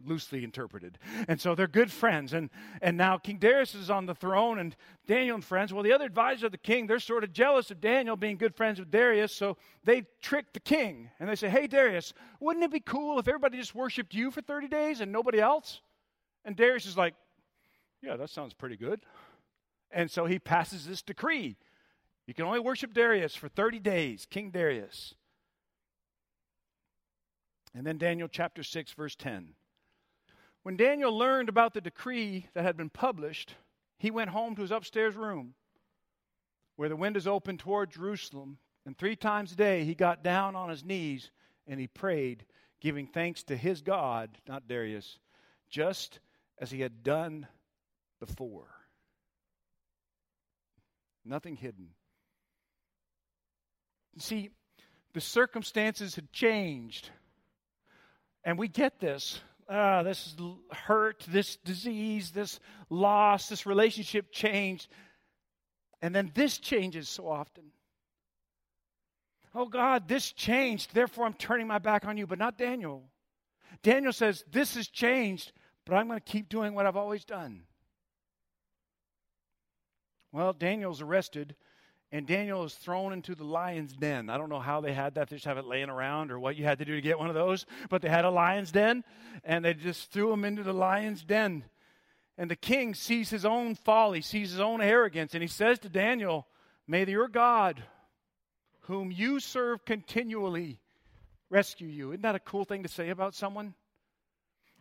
loosely 0.04 0.44
interpreted. 0.44 0.98
And 1.28 1.40
so 1.40 1.54
they're 1.54 1.66
good 1.66 1.90
friends. 1.90 2.32
And, 2.32 2.50
and 2.80 2.96
now 2.96 3.18
King 3.18 3.38
Darius 3.38 3.74
is 3.74 3.90
on 3.90 4.06
the 4.06 4.14
throne 4.14 4.58
and 4.58 4.76
Daniel 5.06 5.34
and 5.34 5.44
friends. 5.44 5.72
Well, 5.72 5.82
the 5.82 5.92
other 5.92 6.04
advisors 6.04 6.44
of 6.44 6.52
the 6.52 6.58
king, 6.58 6.86
they're 6.86 7.00
sort 7.00 7.24
of 7.24 7.32
jealous 7.32 7.70
of 7.70 7.80
Daniel 7.80 8.16
being 8.16 8.36
good 8.36 8.54
friends 8.54 8.78
with 8.78 8.90
Darius. 8.90 9.34
So 9.34 9.56
they 9.84 10.04
trick 10.20 10.52
the 10.52 10.60
king 10.60 11.10
and 11.18 11.28
they 11.28 11.36
say, 11.36 11.48
Hey, 11.48 11.66
Darius, 11.66 12.12
wouldn't 12.40 12.64
it 12.64 12.72
be 12.72 12.80
cool 12.80 13.18
if 13.18 13.28
everybody 13.28 13.58
just 13.58 13.74
worshiped 13.74 14.14
you 14.14 14.30
for 14.30 14.40
30 14.40 14.68
days 14.68 15.00
and 15.00 15.12
nobody 15.12 15.40
else? 15.40 15.80
And 16.44 16.56
Darius 16.56 16.86
is 16.86 16.96
like, 16.96 17.14
Yeah, 18.02 18.16
that 18.16 18.30
sounds 18.30 18.54
pretty 18.54 18.76
good. 18.76 19.00
And 19.90 20.10
so 20.10 20.26
he 20.26 20.38
passes 20.38 20.86
this 20.86 21.02
decree. 21.02 21.56
You 22.26 22.34
can 22.34 22.44
only 22.44 22.60
worship 22.60 22.94
Darius 22.94 23.34
for 23.34 23.48
30 23.48 23.78
days, 23.80 24.26
King 24.30 24.50
Darius. 24.50 25.14
And 27.74 27.86
then 27.86 27.98
Daniel 27.98 28.28
chapter 28.28 28.62
6, 28.62 28.92
verse 28.92 29.16
10. 29.16 29.54
When 30.62 30.76
Daniel 30.76 31.16
learned 31.16 31.48
about 31.48 31.74
the 31.74 31.80
decree 31.80 32.46
that 32.54 32.64
had 32.64 32.76
been 32.76 32.90
published, 32.90 33.54
he 33.98 34.10
went 34.10 34.30
home 34.30 34.54
to 34.54 34.62
his 34.62 34.70
upstairs 34.70 35.16
room 35.16 35.54
where 36.76 36.88
the 36.88 36.96
windows 36.96 37.26
opened 37.26 37.60
toward 37.60 37.90
Jerusalem. 37.90 38.58
And 38.86 38.96
three 38.96 39.16
times 39.16 39.52
a 39.52 39.56
day 39.56 39.84
he 39.84 39.94
got 39.94 40.24
down 40.24 40.56
on 40.56 40.68
his 40.68 40.84
knees 40.84 41.30
and 41.66 41.78
he 41.78 41.86
prayed, 41.86 42.44
giving 42.80 43.06
thanks 43.06 43.44
to 43.44 43.56
his 43.56 43.82
God, 43.82 44.30
not 44.48 44.66
Darius, 44.66 45.18
just 45.68 46.18
as 46.58 46.70
he 46.70 46.80
had 46.80 47.02
done 47.02 47.46
before. 48.20 48.68
Nothing 51.24 51.56
hidden. 51.56 51.90
See, 54.18 54.50
the 55.12 55.20
circumstances 55.20 56.16
had 56.16 56.32
changed. 56.32 57.10
And 58.44 58.58
we 58.58 58.66
get 58.66 58.98
this 58.98 59.40
uh, 59.68 60.02
this 60.02 60.34
hurt, 60.70 61.24
this 61.28 61.56
disease, 61.56 62.30
this 62.30 62.60
loss, 62.90 63.48
this 63.48 63.66
relationship 63.66 64.32
changed. 64.32 64.88
And 66.00 66.14
then 66.14 66.30
this 66.34 66.58
changes 66.58 67.08
so 67.08 67.28
often. 67.28 67.64
Oh 69.54 69.66
God, 69.66 70.08
this 70.08 70.32
changed, 70.32 70.94
therefore 70.94 71.26
I'm 71.26 71.34
turning 71.34 71.66
my 71.66 71.78
back 71.78 72.06
on 72.06 72.16
you, 72.16 72.26
but 72.26 72.38
not 72.38 72.56
Daniel. 72.56 73.04
Daniel 73.82 74.12
says, 74.12 74.44
This 74.50 74.74
has 74.76 74.88
changed, 74.88 75.52
but 75.84 75.94
I'm 75.94 76.08
going 76.08 76.18
to 76.18 76.24
keep 76.24 76.48
doing 76.48 76.74
what 76.74 76.86
I've 76.86 76.96
always 76.96 77.24
done. 77.24 77.62
Well, 80.32 80.54
Daniel's 80.54 81.02
arrested 81.02 81.54
and 82.12 82.26
Daniel 82.26 82.62
is 82.64 82.74
thrown 82.74 83.14
into 83.14 83.34
the 83.34 83.44
lion's 83.44 83.94
den. 83.94 84.28
I 84.28 84.36
don't 84.36 84.50
know 84.50 84.60
how 84.60 84.82
they 84.82 84.92
had 84.92 85.14
that. 85.14 85.30
They 85.30 85.36
just 85.36 85.46
have 85.46 85.56
it 85.56 85.64
laying 85.64 85.88
around 85.88 86.30
or 86.30 86.38
what 86.38 86.56
you 86.56 86.64
had 86.64 86.78
to 86.80 86.84
do 86.84 86.94
to 86.94 87.00
get 87.00 87.18
one 87.18 87.30
of 87.30 87.34
those, 87.34 87.64
but 87.88 88.02
they 88.02 88.10
had 88.10 88.26
a 88.26 88.30
lion's 88.30 88.70
den, 88.70 89.02
and 89.44 89.64
they 89.64 89.72
just 89.72 90.12
threw 90.12 90.30
him 90.30 90.44
into 90.44 90.62
the 90.62 90.74
lion's 90.74 91.24
den. 91.24 91.64
And 92.36 92.50
the 92.50 92.56
king 92.56 92.94
sees 92.94 93.30
his 93.30 93.46
own 93.46 93.74
folly, 93.74 94.20
sees 94.20 94.50
his 94.50 94.60
own 94.60 94.82
arrogance, 94.82 95.32
and 95.32 95.42
he 95.42 95.48
says 95.48 95.78
to 95.80 95.88
Daniel, 95.88 96.46
May 96.86 97.06
your 97.06 97.28
God, 97.28 97.82
whom 98.82 99.10
you 99.10 99.40
serve 99.40 99.84
continually, 99.86 100.80
rescue 101.48 101.88
you. 101.88 102.10
Isn't 102.10 102.22
that 102.22 102.34
a 102.34 102.40
cool 102.40 102.66
thing 102.66 102.82
to 102.82 102.88
say 102.90 103.08
about 103.08 103.34
someone? 103.34 103.74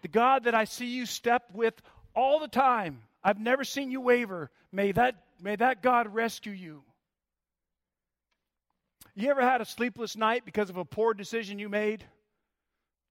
The 0.01 0.09
God 0.09 0.45
that 0.45 0.55
I 0.55 0.65
see 0.65 0.87
you 0.87 1.05
step 1.05 1.43
with 1.53 1.81
all 2.13 2.39
the 2.39 2.47
time, 2.49 3.03
I've 3.23 3.39
never 3.39 3.63
seen 3.63 3.89
you 3.89 4.01
waver. 4.01 4.51
May 4.71 4.91
that, 4.91 5.15
may 5.41 5.55
that 5.55 5.81
God 5.81 6.13
rescue 6.13 6.51
you. 6.51 6.83
You 9.15 9.29
ever 9.29 9.41
had 9.41 9.61
a 9.61 9.65
sleepless 9.65 10.15
night 10.15 10.45
because 10.45 10.69
of 10.69 10.77
a 10.77 10.85
poor 10.85 11.13
decision 11.13 11.59
you 11.59 11.69
made? 11.69 12.05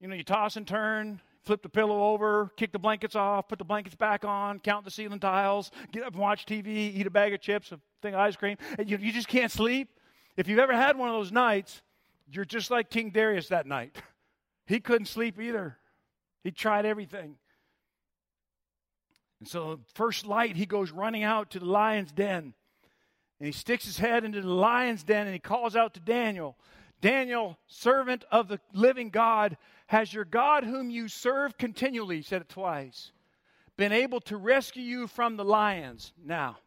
You 0.00 0.08
know, 0.08 0.14
you 0.14 0.24
toss 0.24 0.56
and 0.56 0.66
turn, 0.66 1.20
flip 1.42 1.62
the 1.62 1.68
pillow 1.68 2.12
over, 2.12 2.50
kick 2.56 2.72
the 2.72 2.78
blankets 2.78 3.14
off, 3.14 3.48
put 3.48 3.58
the 3.58 3.64
blankets 3.64 3.96
back 3.96 4.24
on, 4.24 4.60
count 4.60 4.84
the 4.84 4.90
ceiling 4.90 5.20
tiles, 5.20 5.70
get 5.92 6.02
up 6.02 6.12
and 6.12 6.20
watch 6.20 6.46
TV, 6.46 6.66
eat 6.66 7.06
a 7.06 7.10
bag 7.10 7.34
of 7.34 7.40
chips, 7.40 7.70
a 7.72 7.80
thing 8.00 8.14
of 8.14 8.20
ice 8.20 8.36
cream, 8.36 8.56
and 8.78 8.88
you, 8.88 8.96
you 8.96 9.12
just 9.12 9.28
can't 9.28 9.52
sleep. 9.52 9.88
If 10.36 10.48
you've 10.48 10.58
ever 10.58 10.74
had 10.74 10.96
one 10.96 11.10
of 11.10 11.14
those 11.14 11.32
nights, 11.32 11.82
you're 12.32 12.46
just 12.46 12.70
like 12.70 12.88
King 12.88 13.10
Darius 13.10 13.48
that 13.48 13.66
night. 13.66 13.96
He 14.66 14.78
couldn't 14.78 15.06
sleep 15.06 15.40
either. 15.40 15.78
He 16.44 16.52
tried 16.52 16.86
everything. 16.86 17.34
And 19.40 19.48
so, 19.48 19.80
first 19.94 20.24
light, 20.24 20.54
he 20.54 20.64
goes 20.64 20.92
running 20.92 21.24
out 21.24 21.50
to 21.50 21.58
the 21.58 21.64
lion's 21.64 22.12
den. 22.12 22.54
And 23.40 23.46
he 23.46 23.52
sticks 23.52 23.86
his 23.86 23.98
head 23.98 24.24
into 24.24 24.40
the 24.40 24.48
lion's 24.48 25.02
den 25.02 25.26
and 25.26 25.34
he 25.34 25.40
calls 25.40 25.74
out 25.74 25.94
to 25.94 26.00
Daniel 26.00 26.56
Daniel, 27.00 27.58
servant 27.66 28.24
of 28.30 28.48
the 28.48 28.60
living 28.72 29.10
God, 29.10 29.56
has 29.86 30.12
your 30.12 30.24
God, 30.24 30.64
whom 30.64 30.90
you 30.90 31.08
serve 31.08 31.56
continually, 31.56 32.16
he 32.16 32.22
said 32.22 32.42
it 32.42 32.48
twice, 32.48 33.12
been 33.76 33.92
able 33.92 34.20
to 34.22 34.36
rescue 34.36 34.82
you 34.82 35.06
from 35.06 35.36
the 35.36 35.44
lions? 35.44 36.12
Now, 36.22 36.58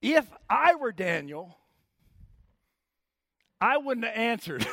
if 0.00 0.26
I 0.48 0.74
were 0.74 0.92
Daniel, 0.92 1.58
I 3.60 3.76
wouldn't 3.76 4.06
have 4.06 4.16
answered. 4.16 4.66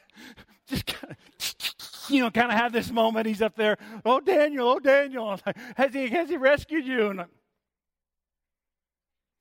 Just 0.66 0.86
kind 0.86 1.12
of, 1.12 2.10
you 2.10 2.20
know, 2.20 2.30
kind 2.30 2.50
of 2.50 2.58
have 2.58 2.72
this 2.72 2.90
moment. 2.90 3.26
He's 3.26 3.42
up 3.42 3.54
there, 3.56 3.78
oh 4.04 4.20
Daniel, 4.20 4.68
oh 4.68 4.78
Daniel, 4.80 5.38
has 5.76 5.94
he 5.94 6.08
has 6.08 6.28
he 6.28 6.36
rescued 6.36 6.86
you? 6.86 7.08
And, 7.08 7.24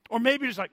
or 0.09 0.19
maybe 0.19 0.45
just 0.45 0.59
like, 0.59 0.71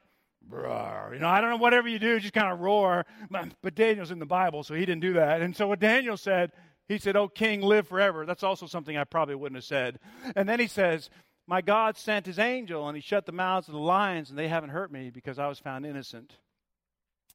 You 1.12 1.20
know, 1.20 1.28
I 1.28 1.40
don't 1.40 1.50
know, 1.50 1.56
whatever 1.56 1.88
you 1.88 1.98
do, 1.98 2.18
just 2.20 2.34
kind 2.34 2.52
of 2.52 2.60
roar. 2.60 3.04
But 3.30 3.74
Daniel's 3.74 4.10
in 4.10 4.18
the 4.18 4.26
Bible, 4.26 4.62
so 4.62 4.74
he 4.74 4.80
didn't 4.80 5.00
do 5.00 5.14
that. 5.14 5.42
And 5.42 5.54
so 5.54 5.66
what 5.68 5.80
Daniel 5.80 6.16
said, 6.16 6.52
he 6.88 6.98
said, 6.98 7.16
Oh, 7.16 7.28
king, 7.28 7.60
live 7.60 7.86
forever. 7.86 8.24
That's 8.24 8.42
also 8.42 8.66
something 8.66 8.96
I 8.96 9.04
probably 9.04 9.34
wouldn't 9.34 9.56
have 9.56 9.64
said. 9.64 9.98
And 10.34 10.48
then 10.48 10.58
he 10.58 10.66
says, 10.66 11.10
My 11.46 11.60
God 11.60 11.96
sent 11.96 12.26
his 12.26 12.38
angel, 12.38 12.88
and 12.88 12.96
he 12.96 13.02
shut 13.02 13.26
the 13.26 13.32
mouths 13.32 13.68
of 13.68 13.74
the 13.74 13.80
lions, 13.80 14.30
and 14.30 14.38
they 14.38 14.48
haven't 14.48 14.70
hurt 14.70 14.90
me 14.90 15.10
because 15.10 15.38
I 15.38 15.48
was 15.48 15.58
found 15.58 15.84
innocent 15.84 16.38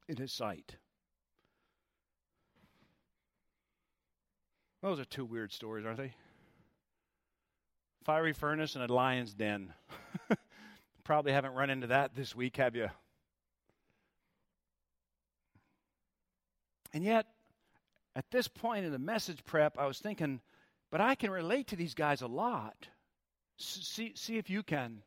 in 0.08 0.18
his 0.18 0.34
sight. 0.34 0.76
Those 4.82 5.00
are 5.00 5.06
two 5.06 5.24
weird 5.24 5.54
stories, 5.54 5.86
aren't 5.86 5.98
they? 5.98 6.14
Fiery 8.04 8.34
furnace 8.34 8.76
and 8.76 8.84
a 8.84 8.94
lion's 8.94 9.34
den. 9.34 9.74
Probably 11.06 11.32
haven't 11.32 11.54
run 11.54 11.70
into 11.70 11.88
that 11.88 12.16
this 12.16 12.36
week, 12.36 12.58
have 12.58 12.76
you? 12.76 12.90
And 16.94 17.04
yet, 17.04 17.26
at 18.16 18.30
this 18.32 18.48
point 18.48 18.86
in 18.86 18.92
the 18.92 19.00
message 19.00 19.44
prep, 19.44 19.78
I 19.78 19.88
was 19.88 20.00
thinking, 20.00 20.42
but 20.92 21.02
I 21.02 21.16
can 21.16 21.32
relate 21.32 21.68
to 21.68 21.76
these 21.76 21.96
guys 21.96 22.22
a 22.22 22.28
lot. 22.28 22.88
See, 23.58 24.14
see 24.16 24.38
if 24.38 24.50
you 24.50 24.62
can. 24.64 25.02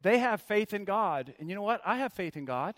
They 0.00 0.18
have 0.18 0.40
faith 0.40 0.72
in 0.72 0.84
God. 0.84 1.34
And 1.38 1.48
you 1.48 1.54
know 1.54 1.62
what? 1.62 1.82
I 1.84 1.98
have 1.98 2.12
faith 2.12 2.36
in 2.36 2.44
God. 2.44 2.74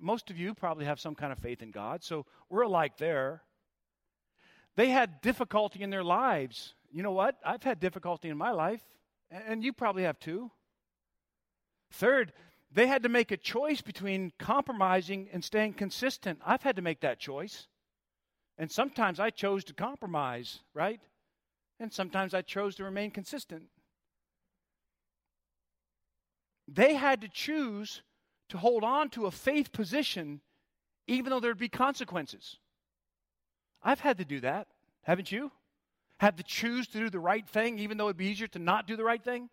Most 0.00 0.30
of 0.30 0.38
you 0.38 0.54
probably 0.54 0.84
have 0.86 1.00
some 1.00 1.14
kind 1.14 1.32
of 1.32 1.38
faith 1.38 1.62
in 1.62 1.70
God. 1.70 2.04
So 2.04 2.24
we're 2.48 2.62
alike 2.62 2.96
there. 2.98 3.42
They 4.76 4.88
had 4.90 5.20
difficulty 5.20 5.82
in 5.82 5.90
their 5.90 6.04
lives. 6.04 6.74
You 6.92 7.02
know 7.02 7.12
what? 7.12 7.36
I've 7.44 7.64
had 7.64 7.80
difficulty 7.80 8.28
in 8.28 8.38
my 8.38 8.52
life. 8.52 8.82
And 9.30 9.62
you 9.62 9.72
probably 9.72 10.04
have 10.04 10.18
too. 10.18 10.50
Third, 11.90 12.32
they 12.70 12.86
had 12.86 13.02
to 13.04 13.08
make 13.08 13.30
a 13.30 13.36
choice 13.36 13.80
between 13.80 14.32
compromising 14.38 15.28
and 15.32 15.42
staying 15.42 15.74
consistent. 15.74 16.40
I've 16.44 16.62
had 16.62 16.76
to 16.76 16.82
make 16.82 17.00
that 17.00 17.18
choice. 17.18 17.66
And 18.58 18.70
sometimes 18.70 19.20
I 19.20 19.30
chose 19.30 19.64
to 19.64 19.74
compromise, 19.74 20.60
right? 20.74 21.00
And 21.80 21.92
sometimes 21.92 22.34
I 22.34 22.42
chose 22.42 22.74
to 22.76 22.84
remain 22.84 23.10
consistent. 23.10 23.64
They 26.66 26.94
had 26.94 27.22
to 27.22 27.28
choose 27.28 28.02
to 28.50 28.58
hold 28.58 28.84
on 28.84 29.08
to 29.10 29.26
a 29.26 29.30
faith 29.30 29.72
position 29.72 30.40
even 31.06 31.30
though 31.30 31.40
there'd 31.40 31.56
be 31.56 31.70
consequences. 31.70 32.58
I've 33.82 34.00
had 34.00 34.18
to 34.18 34.24
do 34.24 34.40
that, 34.40 34.68
haven't 35.02 35.32
you? 35.32 35.50
Had 36.18 36.36
to 36.36 36.42
choose 36.42 36.86
to 36.88 36.98
do 36.98 37.08
the 37.08 37.20
right 37.20 37.48
thing 37.48 37.78
even 37.78 37.96
though 37.96 38.06
it'd 38.06 38.18
be 38.18 38.26
easier 38.26 38.48
to 38.48 38.58
not 38.58 38.86
do 38.86 38.96
the 38.96 39.04
right 39.04 39.22
thing? 39.22 39.48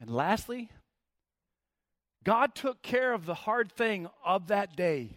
And 0.00 0.10
lastly, 0.10 0.70
God 2.24 2.54
took 2.54 2.82
care 2.82 3.12
of 3.12 3.26
the 3.26 3.34
hard 3.34 3.72
thing 3.72 4.08
of 4.24 4.48
that 4.48 4.76
day. 4.76 5.16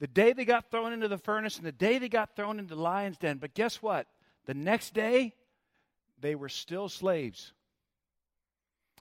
The 0.00 0.06
day 0.06 0.32
they 0.32 0.44
got 0.44 0.70
thrown 0.70 0.92
into 0.92 1.08
the 1.08 1.18
furnace 1.18 1.56
and 1.56 1.66
the 1.66 1.72
day 1.72 1.98
they 1.98 2.08
got 2.08 2.36
thrown 2.36 2.58
into 2.58 2.74
the 2.74 2.80
lion's 2.80 3.16
den. 3.16 3.38
But 3.38 3.54
guess 3.54 3.80
what? 3.80 4.06
The 4.44 4.54
next 4.54 4.92
day, 4.92 5.32
they 6.20 6.34
were 6.34 6.48
still 6.48 6.88
slaves. 6.88 7.52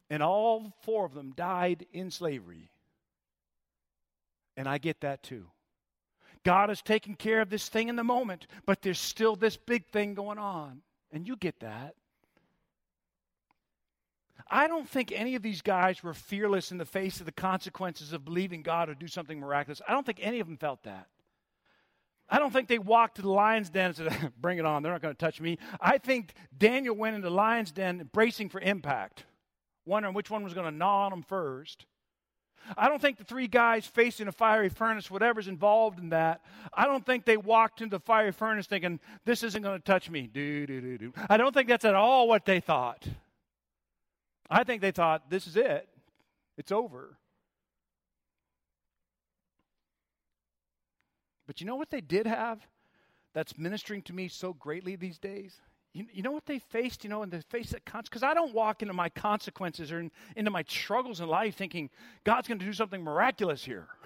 And 0.10 0.24
all 0.24 0.74
four 0.84 1.06
of 1.06 1.14
them 1.14 1.34
died 1.36 1.86
in 1.92 2.12
slavery. 2.12 2.70
And 4.56 4.70
I 4.70 4.78
get 4.78 5.02
that 5.02 5.24
too. 5.24 5.48
God 6.44 6.70
is 6.70 6.82
taking 6.82 7.16
care 7.16 7.42
of 7.42 7.50
this 7.50 7.68
thing 7.68 7.90
in 7.90 7.96
the 7.96 8.04
moment, 8.04 8.48
but 8.66 8.82
there's 8.82 9.00
still 9.00 9.36
this 9.36 9.58
big 9.58 9.88
thing 9.88 10.14
going 10.14 10.38
on. 10.38 10.82
And 11.12 11.28
you 11.28 11.36
get 11.36 11.60
that. 11.60 11.96
I 14.48 14.68
don't 14.68 14.88
think 14.88 15.12
any 15.12 15.36
of 15.36 15.42
these 15.42 15.62
guys 15.62 16.04
were 16.04 16.14
fearless 16.14 16.72
in 16.72 16.78
the 16.78 16.86
face 16.86 17.20
of 17.20 17.26
the 17.26 17.32
consequences 17.32 18.14
of 18.14 18.24
believing 18.24 18.62
God 18.62 18.86
to 18.86 18.96
do 18.96 19.08
something 19.08 19.40
miraculous. 19.40 19.82
I 19.88 19.94
don't 19.94 20.06
think 20.06 20.20
any 20.22 20.40
of 20.40 20.48
them 20.48 20.58
felt 20.58 20.84
that. 20.84 21.08
I 22.30 22.40
don't 22.40 22.52
think 22.52 22.68
they 22.68 22.80
walked 22.80 23.16
to 23.16 23.22
the 23.22 23.30
lion's 23.30 23.70
den 23.70 23.88
and 23.88 23.96
said, 23.96 24.34
Bring 24.42 24.58
it 24.58 24.66
on, 24.66 24.84
they're 24.84 24.92
not 24.92 25.02
going 25.02 25.14
to 25.14 25.18
touch 25.18 25.42
me. 25.42 25.58
I 25.80 25.98
think 25.98 26.34
Daniel 26.56 26.96
went 26.96 27.16
into 27.16 27.30
the 27.30 27.36
lion's 27.36 27.72
den 27.72 28.10
bracing 28.12 28.50
for 28.50 28.60
impact, 28.62 29.26
wondering 29.86 30.14
which 30.14 30.30
one 30.30 30.44
was 30.44 30.54
going 30.54 30.72
to 30.72 30.78
gnaw 30.78 31.06
on 31.06 31.14
him 31.14 31.24
first. 31.24 31.86
I 32.76 32.90
don't 32.90 33.00
think 33.00 33.18
the 33.18 33.24
three 33.24 33.48
guys 33.48 33.86
facing 33.86 34.28
a 34.28 34.32
fiery 34.32 34.70
furnace, 34.70 35.12
whatever's 35.12 35.48
involved 35.48 36.00
in 36.00 36.10
that, 36.10 36.42
I 36.74 36.86
don't 36.86 37.06
think 37.06 37.26
they 37.26 37.38
walked 37.38 37.82
into 37.82 37.98
the 37.98 38.00
fiery 38.00 38.32
furnace 38.32 38.66
thinking, 38.66 39.00
This 39.24 39.44
isn't 39.44 39.62
going 39.62 39.78
to 39.78 39.84
touch 39.84 40.10
me. 40.10 40.28
Do, 40.32 40.66
do, 40.66 40.82
do, 40.82 40.98
do. 40.98 41.14
I 41.30 41.38
don't 41.38 41.54
think 41.54 41.68
that's 41.68 41.86
at 41.86 41.96
all 41.96 42.28
what 42.28 42.46
they 42.46 42.60
thought. 42.60 43.08
I 44.50 44.64
think 44.64 44.82
they 44.82 44.92
thought, 44.92 45.30
this 45.30 45.48
is 45.48 45.56
it, 45.56 45.88
it's 46.58 46.72
over. 46.72 47.18
But 51.48 51.62
you 51.62 51.68
know 51.68 51.76
what 51.76 51.90
they 51.90 52.02
did 52.02 52.28
have 52.28 52.60
that's 53.34 53.58
ministering 53.58 54.02
to 54.04 54.14
me 54.14 54.28
so 54.28 54.54
greatly 54.54 54.96
these 54.96 55.20
days? 55.20 55.60
You, 55.94 56.06
you 56.12 56.24
know 56.24 56.32
what 56.32 56.46
they 56.46 56.60
faced, 56.60 57.04
you 57.04 57.10
know, 57.10 57.24
in 57.24 57.30
the 57.30 57.42
face 57.44 57.72
of 57.74 57.86
consequence. 57.86 58.10
because 58.10 58.24
I 58.24 58.34
don't 58.34 58.54
walk 58.54 58.82
into 58.82 58.94
my 58.94 59.10
consequences 59.10 59.92
or 59.92 60.00
in, 60.00 60.12
into 60.36 60.52
my 60.52 60.64
struggles 60.68 61.22
in 61.22 61.28
life 61.28 61.56
thinking 61.56 61.90
God's 62.24 62.48
going 62.48 62.60
to 62.60 62.66
do 62.66 62.74
something 62.74 63.04
miraculous 63.04 63.64
here. 63.64 63.88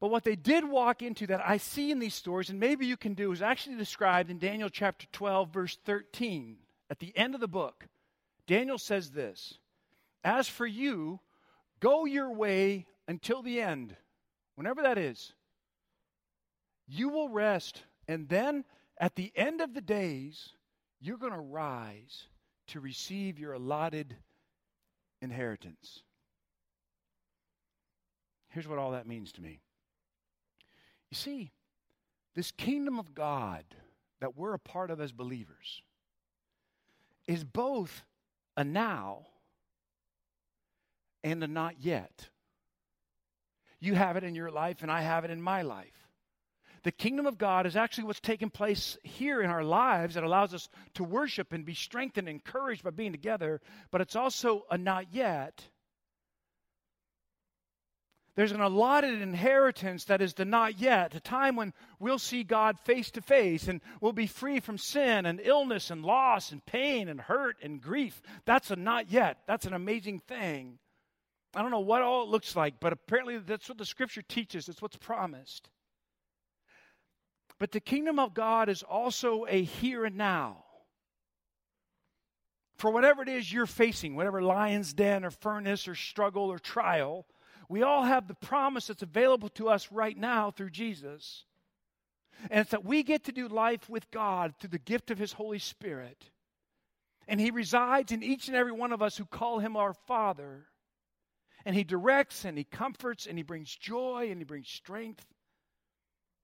But 0.00 0.10
what 0.10 0.24
they 0.24 0.36
did 0.36 0.68
walk 0.68 1.00
into 1.00 1.26
that 1.28 1.40
I 1.48 1.56
see 1.56 1.90
in 1.90 1.98
these 1.98 2.14
stories, 2.14 2.50
and 2.50 2.60
maybe 2.60 2.84
you 2.84 2.96
can 2.96 3.14
do, 3.14 3.32
is 3.32 3.40
actually 3.40 3.76
described 3.76 4.28
in 4.28 4.38
Daniel 4.38 4.68
chapter 4.68 5.06
12, 5.12 5.50
verse 5.50 5.78
13. 5.86 6.58
At 6.90 6.98
the 6.98 7.16
end 7.16 7.34
of 7.34 7.40
the 7.40 7.48
book, 7.48 7.86
Daniel 8.46 8.78
says 8.78 9.10
this 9.10 9.58
As 10.22 10.48
for 10.48 10.66
you, 10.66 11.20
go 11.80 12.04
your 12.04 12.32
way 12.32 12.86
until 13.08 13.42
the 13.42 13.60
end, 13.60 13.96
whenever 14.54 14.82
that 14.82 14.98
is. 14.98 15.32
You 16.86 17.08
will 17.08 17.30
rest, 17.30 17.82
and 18.06 18.28
then 18.28 18.64
at 18.98 19.16
the 19.16 19.32
end 19.34 19.60
of 19.60 19.72
the 19.72 19.80
days, 19.80 20.50
you're 21.00 21.18
going 21.18 21.32
to 21.32 21.38
rise 21.38 22.24
to 22.68 22.80
receive 22.80 23.38
your 23.38 23.54
allotted 23.54 24.16
inheritance. 25.22 26.02
Here's 28.48 28.68
what 28.68 28.78
all 28.78 28.92
that 28.92 29.06
means 29.06 29.32
to 29.32 29.42
me. 29.42 29.60
You 31.10 31.16
see, 31.16 31.50
this 32.34 32.52
kingdom 32.52 32.98
of 32.98 33.14
God 33.14 33.64
that 34.20 34.36
we're 34.36 34.54
a 34.54 34.58
part 34.58 34.90
of 34.90 35.00
as 35.00 35.12
believers 35.12 35.82
is 37.26 37.44
both 37.44 38.04
a 38.56 38.64
now 38.64 39.26
and 41.22 41.42
a 41.42 41.48
not 41.48 41.80
yet. 41.80 42.28
You 43.80 43.94
have 43.94 44.16
it 44.16 44.24
in 44.24 44.34
your 44.34 44.50
life, 44.50 44.82
and 44.82 44.90
I 44.90 45.02
have 45.02 45.24
it 45.24 45.30
in 45.30 45.40
my 45.42 45.62
life. 45.62 46.08
The 46.84 46.92
kingdom 46.92 47.26
of 47.26 47.38
God 47.38 47.66
is 47.66 47.76
actually 47.76 48.04
what's 48.04 48.20
taking 48.20 48.50
place 48.50 48.98
here 49.02 49.40
in 49.40 49.50
our 49.50 49.64
lives 49.64 50.14
that 50.14 50.24
allows 50.24 50.52
us 50.52 50.68
to 50.94 51.04
worship 51.04 51.52
and 51.52 51.64
be 51.64 51.74
strengthened 51.74 52.28
and 52.28 52.36
encouraged 52.36 52.84
by 52.84 52.90
being 52.90 53.12
together, 53.12 53.62
but 53.90 54.02
it's 54.02 54.16
also 54.16 54.64
a 54.70 54.76
not 54.76 55.12
yet 55.12 55.66
there's 58.36 58.52
an 58.52 58.60
allotted 58.60 59.22
inheritance 59.22 60.04
that 60.04 60.20
is 60.20 60.34
the 60.34 60.44
not 60.44 60.80
yet, 60.80 61.14
a 61.14 61.20
time 61.20 61.54
when 61.54 61.72
we'll 62.00 62.18
see 62.18 62.42
God 62.42 62.78
face 62.80 63.10
to 63.12 63.20
face 63.20 63.68
and 63.68 63.80
we'll 64.00 64.12
be 64.12 64.26
free 64.26 64.58
from 64.58 64.76
sin 64.76 65.24
and 65.24 65.40
illness 65.40 65.90
and 65.90 66.04
loss 66.04 66.50
and 66.50 66.64
pain 66.66 67.08
and 67.08 67.20
hurt 67.20 67.56
and 67.62 67.80
grief. 67.80 68.20
That's 68.44 68.72
a 68.72 68.76
not 68.76 69.10
yet. 69.10 69.38
That's 69.46 69.66
an 69.66 69.72
amazing 69.72 70.18
thing. 70.18 70.78
I 71.54 71.62
don't 71.62 71.70
know 71.70 71.80
what 71.80 72.02
all 72.02 72.24
it 72.24 72.28
looks 72.28 72.56
like, 72.56 72.80
but 72.80 72.92
apparently 72.92 73.38
that's 73.38 73.68
what 73.68 73.78
the 73.78 73.84
scripture 73.84 74.22
teaches. 74.22 74.68
It's 74.68 74.82
what's 74.82 74.96
promised. 74.96 75.68
But 77.60 77.70
the 77.70 77.78
kingdom 77.80 78.18
of 78.18 78.34
God 78.34 78.68
is 78.68 78.82
also 78.82 79.46
a 79.48 79.62
here 79.62 80.04
and 80.04 80.16
now. 80.16 80.64
For 82.76 82.90
whatever 82.90 83.22
it 83.22 83.28
is 83.28 83.52
you're 83.52 83.66
facing, 83.66 84.16
whatever 84.16 84.42
lion's 84.42 84.92
den 84.92 85.24
or 85.24 85.30
furnace 85.30 85.86
or 85.86 85.94
struggle 85.94 86.50
or 86.50 86.58
trial, 86.58 87.24
we 87.68 87.82
all 87.82 88.02
have 88.02 88.28
the 88.28 88.34
promise 88.34 88.86
that's 88.86 89.02
available 89.02 89.48
to 89.50 89.68
us 89.68 89.90
right 89.90 90.16
now 90.16 90.50
through 90.50 90.70
Jesus. 90.70 91.44
And 92.50 92.60
it's 92.60 92.70
that 92.70 92.84
we 92.84 93.02
get 93.02 93.24
to 93.24 93.32
do 93.32 93.48
life 93.48 93.88
with 93.88 94.10
God 94.10 94.54
through 94.58 94.70
the 94.70 94.78
gift 94.78 95.10
of 95.10 95.18
His 95.18 95.32
Holy 95.32 95.58
Spirit. 95.58 96.30
And 97.26 97.40
He 97.40 97.50
resides 97.50 98.12
in 98.12 98.22
each 98.22 98.48
and 98.48 98.56
every 98.56 98.72
one 98.72 98.92
of 98.92 99.02
us 99.02 99.16
who 99.16 99.24
call 99.24 99.58
Him 99.58 99.76
our 99.76 99.94
Father. 99.94 100.66
And 101.64 101.74
He 101.74 101.84
directs 101.84 102.44
and 102.44 102.58
He 102.58 102.64
comforts 102.64 103.26
and 103.26 103.38
He 103.38 103.44
brings 103.44 103.74
joy 103.74 104.28
and 104.30 104.40
He 104.40 104.44
brings 104.44 104.68
strength. 104.68 105.24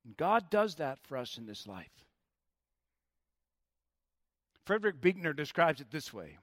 And 0.05 0.17
God 0.17 0.51
does 0.51 0.77
that 0.77 0.99
for 1.03 1.19
us 1.19 1.37
in 1.37 1.47
this 1.47 1.67
life. 1.67 1.91
Frederick 4.65 5.01
Buechner 5.01 5.33
describes 5.33 5.81
it 5.81 5.91
this 5.91 6.13
way 6.13 6.39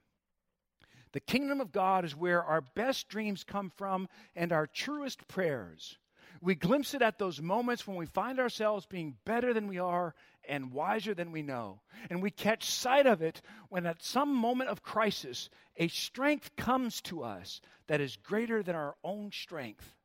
the 1.13 1.19
kingdom 1.19 1.61
of 1.61 1.71
God 1.71 2.05
is 2.05 2.15
where 2.15 2.43
our 2.43 2.61
best 2.61 3.09
dreams 3.09 3.43
come 3.43 3.69
from 3.69 4.07
and 4.35 4.51
our 4.51 4.67
truest 4.67 5.27
prayers. 5.27 5.97
We 6.41 6.55
glimpse 6.55 6.93
it 6.93 7.01
at 7.01 7.17
those 7.17 7.41
moments 7.41 7.87
when 7.87 7.97
we 7.97 8.05
find 8.05 8.39
ourselves 8.39 8.85
being 8.85 9.15
better 9.25 9.53
than 9.53 9.67
we 9.67 9.79
are 9.79 10.13
and 10.47 10.71
wiser 10.71 11.13
than 11.13 11.31
we 11.31 11.41
know. 11.41 11.81
And 12.09 12.21
we 12.21 12.31
catch 12.31 12.69
sight 12.69 13.07
of 13.07 13.21
it 13.21 13.41
when, 13.69 13.85
at 13.85 14.03
some 14.03 14.33
moment 14.35 14.69
of 14.69 14.83
crisis, 14.83 15.49
a 15.77 15.87
strength 15.87 16.55
comes 16.55 17.01
to 17.01 17.23
us 17.23 17.61
that 17.87 18.01
is 18.01 18.17
greater 18.17 18.61
than 18.61 18.75
our 18.75 18.95
own 19.03 19.31
strength. 19.31 19.95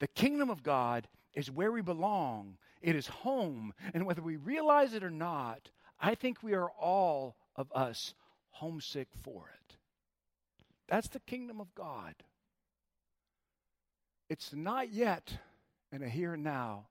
The 0.00 0.08
kingdom 0.08 0.50
of 0.50 0.62
God 0.62 1.08
is 1.34 1.50
where 1.50 1.72
we 1.72 1.82
belong, 1.82 2.58
it 2.80 2.94
is 2.94 3.06
home. 3.06 3.72
And 3.94 4.06
whether 4.06 4.22
we 4.22 4.36
realize 4.36 4.94
it 4.94 5.04
or 5.04 5.10
not, 5.10 5.70
I 6.00 6.14
think 6.14 6.42
we 6.42 6.54
are 6.54 6.70
all 6.70 7.36
of 7.56 7.72
us 7.72 8.14
homesick 8.50 9.08
for 9.22 9.50
it. 9.52 9.57
That's 10.88 11.08
the 11.08 11.20
kingdom 11.20 11.60
of 11.60 11.74
God. 11.74 12.14
It's 14.30 14.54
not 14.54 14.92
yet 14.92 15.32
and 15.92 16.02
a 16.02 16.08
here 16.08 16.34
and 16.34 16.44
now. 16.44 16.86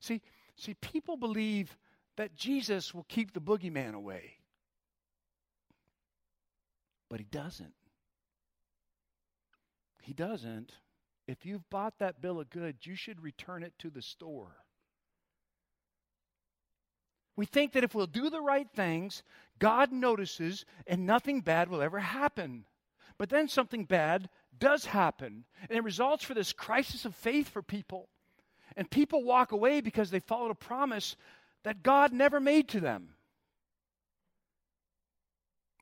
See, 0.00 0.22
see, 0.56 0.74
people 0.74 1.16
believe 1.16 1.76
that 2.16 2.34
Jesus 2.34 2.94
will 2.94 3.06
keep 3.08 3.32
the 3.32 3.40
boogeyman 3.40 3.94
away. 3.94 4.34
But 7.08 7.20
he 7.20 7.26
doesn't. 7.30 7.74
He 10.02 10.12
doesn't. 10.12 10.72
If 11.26 11.44
you've 11.44 11.68
bought 11.70 11.98
that 11.98 12.20
bill 12.20 12.40
of 12.40 12.50
goods, 12.50 12.86
you 12.86 12.94
should 12.94 13.22
return 13.22 13.62
it 13.62 13.72
to 13.80 13.90
the 13.90 14.02
store. 14.02 14.56
We 17.36 17.44
think 17.44 17.72
that 17.72 17.84
if 17.84 17.94
we'll 17.94 18.06
do 18.06 18.30
the 18.30 18.40
right 18.40 18.68
things, 18.74 19.22
God 19.58 19.92
notices 19.92 20.64
and 20.86 21.04
nothing 21.04 21.40
bad 21.42 21.68
will 21.68 21.82
ever 21.82 21.98
happen. 21.98 22.64
But 23.18 23.30
then 23.30 23.48
something 23.48 23.84
bad 23.84 24.28
does 24.58 24.86
happen, 24.86 25.44
and 25.68 25.78
it 25.78 25.84
results 25.84 26.24
for 26.24 26.34
this 26.34 26.52
crisis 26.52 27.04
of 27.04 27.14
faith 27.14 27.48
for 27.48 27.62
people. 27.62 28.08
And 28.76 28.90
people 28.90 29.24
walk 29.24 29.52
away 29.52 29.80
because 29.80 30.10
they 30.10 30.20
followed 30.20 30.50
a 30.50 30.54
promise 30.54 31.16
that 31.64 31.82
God 31.82 32.12
never 32.12 32.40
made 32.40 32.68
to 32.68 32.80
them. 32.80 33.10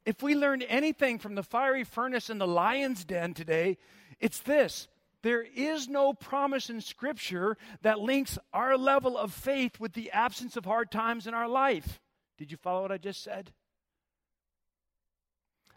If 0.07 0.23
we 0.23 0.35
learned 0.35 0.65
anything 0.69 1.19
from 1.19 1.35
the 1.35 1.43
fiery 1.43 1.85
furnace 1.85 2.29
and 2.29 2.41
the 2.41 2.47
lion's 2.47 3.05
den 3.05 3.35
today, 3.35 3.79
it's 4.21 4.41
this 4.41 4.89
there 5.23 5.43
is 5.43 5.89
no 5.89 6.13
promise 6.13 6.69
in 6.69 6.83
Scripture 6.83 7.57
that 7.81 7.99
links 7.99 8.39
our 8.53 8.77
level 8.77 9.17
of 9.17 9.33
faith 9.33 9.81
with 9.81 9.95
the 9.95 10.11
absence 10.11 10.55
of 10.55 10.67
hard 10.67 10.91
times 10.91 11.27
in 11.27 11.33
our 11.33 11.49
life. 11.49 11.99
Did 12.37 12.51
you 12.51 12.59
follow 12.59 12.83
what 12.83 12.93
I 12.93 12.99
just 12.99 13.23
said? 13.23 13.51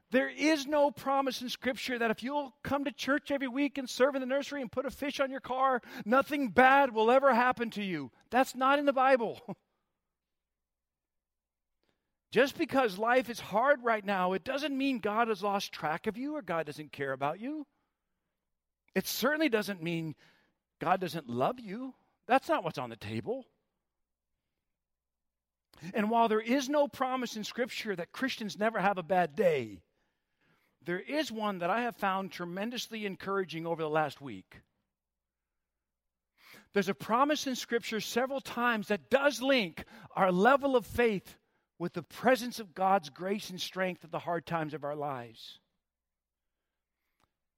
There 0.10 0.30
is 0.30 0.65
no 0.65 0.89
promise 0.89 1.41
in 1.41 1.50
Scripture 1.50 2.00
that 2.00 2.12
if 2.12 2.24
you'll 2.24 2.54
come 2.63 2.86
to 2.86 2.91
church 2.91 3.30
every 3.30 3.50
week 3.50 3.78
and 3.78 3.89
serve 3.89 4.15
in 4.15 4.22
the 4.22 4.26
nursery 4.26 4.62
and 4.62 4.72
put 4.72 4.86
a 4.86 4.89
fish 4.89 5.20
on 5.20 5.30
your 5.30 5.41
car, 5.41 5.82
nothing 6.06 6.50
bad 6.50 6.93
will 6.93 7.12
ever 7.12 7.34
happen 7.34 7.70
to 7.72 7.84
you. 7.84 8.12
That's 8.30 8.56
not 8.56 8.80
in 8.80 8.86
the 8.86 8.93
Bible. 8.93 9.41
Just 12.32 12.58
because 12.58 12.98
life 12.98 13.30
is 13.30 13.39
hard 13.39 13.84
right 13.84 14.06
now, 14.06 14.34
it 14.34 14.43
doesn't 14.43 14.78
mean 14.78 15.00
God 15.00 15.28
has 15.28 15.43
lost 15.43 15.72
track 15.72 16.08
of 16.08 16.17
you 16.17 16.36
or 16.36 16.41
God 16.41 16.65
doesn't 16.65 16.91
care 16.91 17.12
about 17.12 17.39
you. 17.39 17.65
It 18.96 19.08
certainly 19.08 19.50
doesn't 19.50 19.84
mean 19.84 20.15
God 20.80 21.02
doesn't 21.02 21.30
love 21.30 21.60
you. 21.60 21.93
That's 22.28 22.48
not 22.48 22.63
what's 22.63 22.78
on 22.78 22.89
the 22.89 22.96
table. 22.96 23.46
And 25.93 26.10
while 26.10 26.28
there 26.28 26.41
is 26.41 26.70
no 26.70 26.88
promise 26.88 27.36
in 27.36 27.43
Scripture 27.43 27.96
that 27.96 28.12
Christians 28.12 28.58
never 28.58 28.80
have 28.80 28.98
a 28.98 29.04
bad 29.04 29.36
day, 29.36 29.82
there 30.88 31.00
is 31.00 31.32
one 31.32 31.60
that 31.60 31.69
I 31.69 31.82
have 31.82 31.95
found 31.95 32.32
tremendously 32.32 33.06
encouraging 33.06 33.67
over 33.67 33.84
the 33.84 33.89
last 33.89 34.19
week. 34.19 34.62
There's 36.73 36.89
a 36.89 36.95
promise 36.95 37.45
in 37.45 37.56
Scripture 37.56 38.00
several 38.00 38.41
times 38.41 38.88
that 38.88 39.12
does 39.12 39.41
link 39.41 39.86
our 40.15 40.32
level 40.32 40.76
of 40.76 40.88
faith 40.88 41.38
with 41.78 41.93
the 41.93 42.02
presence 42.02 42.60
of 42.60 42.73
God's 42.73 43.10
grace 43.10 43.52
and 43.52 43.62
strength 43.62 44.04
at 44.04 44.12
the 44.12 44.19
hard 44.19 44.47
times 44.47 44.73
of 44.73 44.84
our 44.84 44.95
lives 44.95 45.60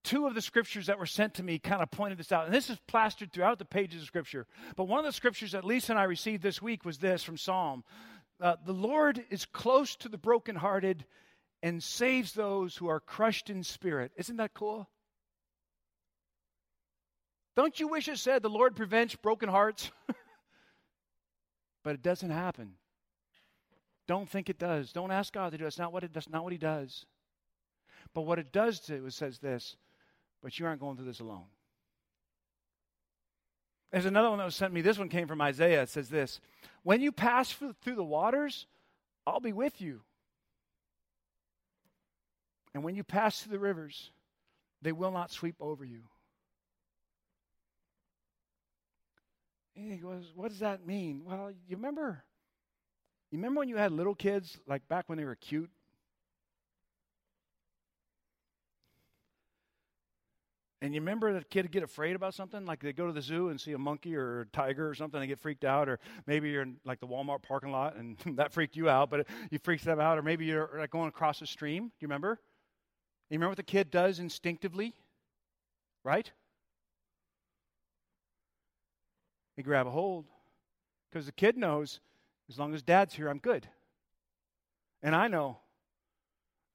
two 0.04 0.26
of 0.26 0.34
the 0.34 0.42
scriptures 0.42 0.88
that 0.88 0.98
were 0.98 1.06
sent 1.06 1.36
to 1.36 1.44
me 1.44 1.60
kind 1.60 1.84
of 1.84 1.92
pointed 1.92 2.18
this 2.18 2.32
out. 2.32 2.46
And 2.46 2.54
this 2.54 2.70
is 2.70 2.78
plastered 2.88 3.32
throughout 3.32 3.60
the 3.60 3.66
pages 3.66 4.02
of 4.02 4.08
scripture. 4.08 4.48
But 4.76 4.86
one 4.86 5.00
of 5.00 5.06
the 5.06 5.12
scriptures 5.12 5.52
that 5.52 5.66
Lisa 5.66 5.92
and 5.92 6.00
I 6.00 6.06
received 6.06 6.42
this 6.42 6.62
week 6.62 6.86
was 6.86 6.98
this 6.98 7.24
from 7.24 7.38
Psalm 7.38 7.84
uh, 8.42 8.56
The 8.66 8.74
Lord 8.74 9.24
is 9.30 9.46
close 9.46 9.96
to 9.98 10.10
the 10.10 10.18
brokenhearted 10.18 11.06
and 11.62 11.84
saves 11.84 12.34
those 12.34 12.76
who 12.76 12.88
are 12.88 13.00
crushed 13.00 13.50
in 13.50 13.64
spirit. 13.64 14.12
Isn't 14.16 14.38
that 14.38 14.54
cool? 14.54 14.90
Don't 17.56 17.80
you 17.80 17.88
wish 17.88 18.08
it 18.08 18.18
said 18.18 18.42
the 18.42 18.50
Lord 18.50 18.76
prevents 18.76 19.16
broken 19.16 19.50
hearts? 19.50 19.92
but 21.84 21.96
it 21.96 22.02
doesn't 22.02 22.30
happen. 22.30 22.76
Don't 24.08 24.30
think 24.30 24.50
it 24.50 24.58
does. 24.58 24.94
Don't 24.94 25.12
ask 25.12 25.34
God 25.34 25.52
to 25.52 25.58
do 25.58 25.64
it. 25.64 25.66
That's 25.66 25.78
not 25.78 25.92
what, 25.92 26.04
it, 26.04 26.14
that's 26.14 26.30
not 26.30 26.44
what 26.44 26.54
He 26.54 26.58
does. 26.58 27.06
But 28.14 28.22
what 28.22 28.40
it 28.40 28.52
does 28.52 28.80
do 28.80 29.06
is 29.06 29.16
says 29.16 29.40
this 29.40 29.76
but 30.42 30.58
you 30.58 30.66
aren't 30.66 30.80
going 30.80 30.96
through 30.96 31.06
this 31.06 31.20
alone. 31.20 31.46
There's 33.92 34.06
another 34.06 34.30
one 34.30 34.38
that 34.38 34.46
was 34.46 34.56
sent 34.56 34.74
me. 34.74 34.82
This 34.82 35.00
one 35.00 35.10
came 35.10 35.28
from 35.28 35.42
Isaiah. 35.42 35.82
It 35.82 35.90
says 35.90 36.10
this 36.10 36.40
When 36.84 37.02
you 37.02 37.12
pass 37.12 37.52
through 37.52 37.96
the 37.96 38.04
waters, 38.04 38.68
I'll 39.26 39.40
be 39.40 39.54
with 39.54 39.82
you. 39.82 40.02
And 42.74 42.84
when 42.84 42.96
you 42.96 43.04
pass 43.04 43.42
through 43.42 43.52
the 43.52 43.60
rivers, 43.60 44.12
they 44.82 44.92
will 44.92 45.12
not 45.12 45.32
sweep 45.32 45.56
over 45.60 45.84
you. 45.84 46.02
And 49.76 49.92
he 49.92 49.98
goes, 49.98 50.32
What 50.36 50.50
does 50.50 50.60
that 50.60 50.86
mean? 50.86 51.24
Well, 51.26 51.52
you 51.68 51.76
remember, 51.76 52.24
you 53.32 53.38
remember 53.38 53.60
when 53.60 53.70
you 53.70 53.78
had 53.78 53.92
little 53.92 54.16
kids, 54.16 54.58
like 54.68 54.88
back 54.88 55.08
when 55.08 55.18
they 55.18 55.26
were 55.26 55.36
cute? 55.36 55.70
And 60.82 60.94
you 60.94 61.02
remember 61.02 61.34
that 61.34 61.50
kid 61.50 61.70
get 61.72 61.84
afraid 61.84 62.16
about 62.16 62.34
something? 62.34 62.66
Like 62.66 62.80
they 62.80 62.94
go 62.94 63.06
to 63.08 63.12
the 63.12 63.22
zoo 63.22 63.50
and 63.50 63.60
see 63.60 63.74
a 63.74 63.78
monkey 63.78 64.16
or 64.16 64.42
a 64.42 64.46
tiger 64.48 64.88
or 64.88 64.96
something, 64.96 65.20
they 65.20 65.28
get 65.28 65.40
freaked 65.40 65.66
out. 65.66 65.90
Or 65.90 66.00
maybe 66.26 66.50
you're 66.50 66.62
in 66.62 66.78
like 66.86 67.02
the 67.02 67.08
Walmart 67.08 67.42
parking 67.44 67.72
lot 67.72 67.98
and 67.98 68.18
that 68.38 68.54
freaked 68.54 68.78
you 68.78 68.90
out, 68.90 69.10
but 69.10 69.28
you 69.52 69.60
freaked 69.60 69.84
them 69.84 70.00
out. 70.00 70.18
Or 70.18 70.22
maybe 70.22 70.46
you're 70.46 70.70
like 70.78 70.92
going 70.92 71.10
across 71.10 71.42
a 71.42 71.48
stream. 71.48 71.84
Do 71.88 71.94
you 72.00 72.08
remember? 72.08 72.40
You 73.30 73.36
remember 73.36 73.52
what 73.52 73.58
the 73.58 73.64
kid 73.64 73.92
does 73.92 74.20
instinctively? 74.20 74.94
Right? 76.04 76.32
They 79.56 79.64
grab 79.64 79.88
a 79.88 79.92
hold. 79.92 80.26
Because 81.12 81.26
the 81.26 81.32
kid 81.32 81.58
knows 81.58 82.00
as 82.50 82.58
long 82.58 82.74
as 82.74 82.82
dad's 82.82 83.14
here, 83.14 83.30
I'm 83.30 83.40
good. 83.40 83.68
And 85.04 85.16
I 85.16 85.28
know 85.28 85.58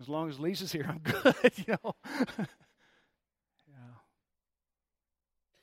as 0.00 0.08
long 0.08 0.28
as 0.28 0.38
Lisa's 0.38 0.72
here, 0.72 0.86
I'm 0.88 0.98
good, 1.02 1.52
you 1.56 1.76
know. 1.82 1.94
yeah. 2.38 2.46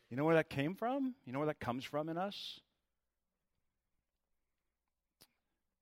You 0.09 0.17
know 0.17 0.25
where 0.25 0.35
that 0.35 0.49
came 0.49 0.75
from? 0.75 1.15
You 1.25 1.33
know 1.33 1.39
where 1.39 1.47
that 1.47 1.59
comes 1.59 1.83
from 1.83 2.09
in 2.09 2.17
us? 2.17 2.59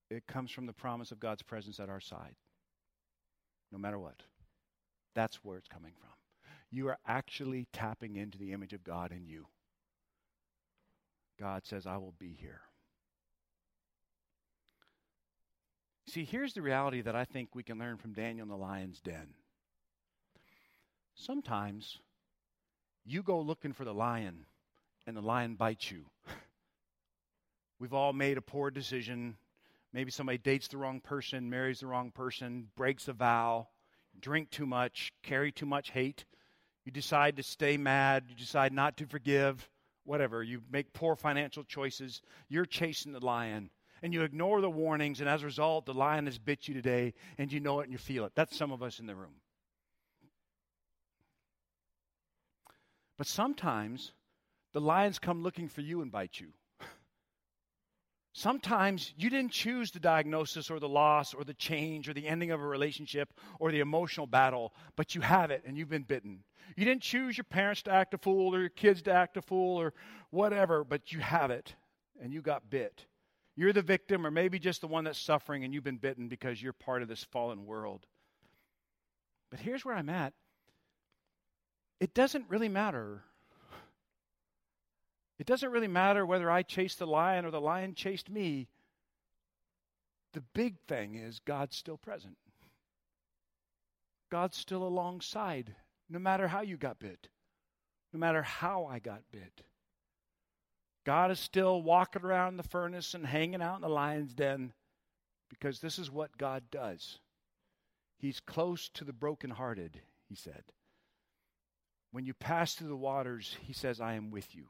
It 0.10 0.26
comes 0.26 0.52
from 0.52 0.66
the 0.66 0.74
promise 0.74 1.12
of 1.12 1.20
God's 1.20 1.44
presence 1.44 1.80
at 1.80 1.90
our 1.90 2.02
side, 2.02 2.36
no 3.72 3.78
matter 3.78 4.00
what. 4.00 4.24
That's 5.20 5.44
where 5.44 5.58
it's 5.58 5.68
coming 5.68 5.92
from. 6.00 6.12
You 6.72 6.88
are 6.88 6.98
actually 7.06 7.68
tapping 7.74 8.16
into 8.16 8.38
the 8.38 8.54
image 8.54 8.72
of 8.72 8.86
God 8.86 9.12
in 9.12 9.28
you. 9.28 9.48
God 11.38 11.66
says, 11.66 11.86
I 11.86 11.98
will 11.98 12.14
be 12.18 12.38
here. 12.40 12.62
See, 16.08 16.24
here's 16.24 16.54
the 16.54 16.62
reality 16.62 17.02
that 17.02 17.18
I 17.18 17.26
think 17.26 17.54
we 17.54 17.64
can 17.64 17.78
learn 17.78 17.98
from 17.98 18.14
Daniel 18.14 18.44
in 18.44 18.48
the 18.50 18.56
lion's 18.56 19.02
den. 19.02 19.34
Sometimes 21.16 22.00
you 23.06 23.22
go 23.22 23.42
looking 23.42 23.74
for 23.74 23.84
the 23.84 23.94
lion, 23.94 24.46
and 25.06 25.18
the 25.18 25.22
lion 25.22 25.56
bites 25.56 25.92
you. 25.92 26.06
We've 27.78 27.94
all 27.94 28.14
made 28.14 28.38
a 28.38 28.42
poor 28.42 28.72
decision. 28.72 29.36
Maybe 29.92 30.12
somebody 30.12 30.38
dates 30.38 30.70
the 30.70 30.78
wrong 30.78 31.02
person, 31.02 31.50
marries 31.50 31.82
the 31.82 31.88
wrong 31.88 32.10
person, 32.10 32.70
breaks 32.78 33.10
a 33.10 33.14
vow, 33.14 33.68
drink 34.22 34.50
too 34.50 34.66
much, 34.66 35.14
carry 35.24 35.52
too 35.52 35.66
much 35.66 35.92
hate. 35.92 36.26
You 36.86 36.92
decide 36.92 37.38
to 37.38 37.44
stay 37.44 37.78
mad, 37.78 38.26
you 38.30 38.36
decide 38.36 38.74
not 38.74 38.98
to 38.98 39.06
forgive, 39.06 39.70
whatever. 40.06 40.42
You 40.42 40.62
make 40.72 40.94
poor 40.94 41.16
financial 41.16 41.64
choices. 41.64 42.22
You're 42.48 42.66
chasing 42.66 43.12
the 43.12 43.24
lion. 43.24 43.70
And 44.02 44.14
you 44.14 44.24
ignore 44.24 44.62
the 44.62 44.70
warnings, 44.70 45.20
and 45.20 45.30
as 45.30 45.44
a 45.44 45.46
result, 45.46 45.86
the 45.86 45.94
lion 45.94 46.26
has 46.26 46.38
bit 46.38 46.68
you 46.68 46.74
today, 46.74 47.14
and 47.38 47.52
you 47.52 47.60
know 47.60 47.82
it 47.82 47.84
and 47.84 47.92
you 47.92 47.98
feel 47.98 48.24
it. 48.24 48.32
That's 48.34 48.56
some 48.56 48.72
of 48.72 48.82
us 48.82 49.00
in 49.00 49.08
the 49.08 49.16
room. 49.16 49.36
But 53.18 53.28
sometimes 53.28 54.14
the 54.72 54.80
lions 54.80 55.20
come 55.20 55.44
looking 55.44 55.68
for 55.68 55.82
you 55.82 56.02
and 56.02 56.10
bite 56.12 56.40
you. 56.40 56.54
Sometimes 58.34 59.14
you 59.18 59.30
didn't 59.30 59.52
choose 59.52 59.92
the 59.92 60.00
diagnosis 60.00 60.70
or 60.70 60.80
the 60.80 60.88
loss 60.88 61.34
or 61.34 61.44
the 61.44 61.54
change 61.54 62.08
or 62.08 62.14
the 62.14 62.28
ending 62.28 62.52
of 62.52 62.62
a 62.62 62.66
relationship 62.66 63.34
or 63.60 63.72
the 63.72 63.80
emotional 63.80 64.28
battle, 64.28 64.74
but 64.96 65.16
you 65.16 65.22
have 65.22 65.52
it 65.52 65.64
and 65.66 65.78
you've 65.78 65.90
been 65.90 66.04
bitten. 66.04 66.44
You 66.76 66.86
didn't 66.86 67.02
choose 67.02 67.38
your 67.38 67.46
parents 67.46 67.82
to 67.84 67.92
act 67.92 68.14
a 68.14 68.18
fool 68.18 68.56
or 68.56 68.60
your 68.60 68.70
kids 68.70 69.02
to 69.04 69.14
act 69.14 69.38
a 69.38 69.42
fool 69.42 69.78
or 69.78 69.94
whatever, 70.30 70.84
but 70.84 71.12
you 71.12 71.20
have 71.20 71.50
it 71.50 71.74
and 72.22 72.32
you 72.32 72.42
got 72.42 72.70
bit. 72.70 73.06
You're 73.56 73.74
the 73.74 73.82
victim 73.82 74.26
or 74.26 74.32
maybe 74.32 74.60
just 74.60 74.82
the 74.82 74.88
one 74.88 75.06
that's 75.06 75.20
suffering 75.20 75.64
and 75.64 75.74
you've 75.74 75.84
been 75.84 75.98
bitten 75.98 76.28
because 76.28 76.62
you're 76.62 76.72
part 76.72 77.02
of 77.02 77.08
this 77.08 77.24
fallen 77.24 77.66
world. 77.66 78.06
But 79.50 79.60
here's 79.60 79.84
where 79.84 79.96
I'm 79.96 80.10
at 80.10 80.34
it 82.00 82.14
doesn't 82.14 82.46
really 82.48 82.70
matter. 82.70 83.24
It 85.40 85.48
doesn't 85.48 85.72
really 85.72 85.88
matter 85.88 86.26
whether 86.26 86.52
I 86.52 86.64
chased 86.64 87.00
the 87.00 87.08
lion 87.08 87.46
or 87.46 87.52
the 87.52 87.62
lion 87.62 87.96
chased 87.96 88.30
me. 88.30 88.68
The 90.34 90.44
big 90.54 90.76
thing 90.88 91.16
is 91.16 91.40
God's 91.40 91.78
still 91.78 91.98
present. 91.98 92.38
God's 94.30 94.58
still 94.58 94.84
alongside, 94.84 95.76
no 96.10 96.20
matter 96.20 96.50
how 96.50 96.62
you 96.62 96.78
got 96.78 97.00
bit, 97.00 97.30
no 98.14 98.20
matter 98.20 98.44
how 98.44 98.86
I 98.86 99.00
got 99.00 99.22
bit. 99.32 99.64
God 101.06 101.32
is 101.32 101.40
still 101.40 101.82
walking 101.82 102.24
around 102.24 102.58
the 102.58 102.64
furnace 102.64 103.14
and 103.14 103.26
hanging 103.26 103.62
out 103.62 103.78
in 103.78 103.82
the 103.82 103.90
lion's 103.90 104.34
den 104.34 104.74
because 105.50 105.80
this 105.80 105.98
is 105.98 106.12
what 106.12 106.38
God 106.38 106.64
does. 106.70 107.20
He's 108.18 108.42
close 108.42 108.90
to 108.90 109.06
the 109.06 109.14
brokenhearted, 109.14 110.02
he 110.28 110.36
said. 110.36 110.64
When 112.12 112.26
you 112.26 112.34
pass 112.34 112.76
through 112.76 112.90
the 112.90 112.96
waters, 112.98 113.56
he 113.62 113.74
says, 113.74 114.02
I 114.02 114.16
am 114.16 114.30
with 114.30 114.54
you. 114.54 114.68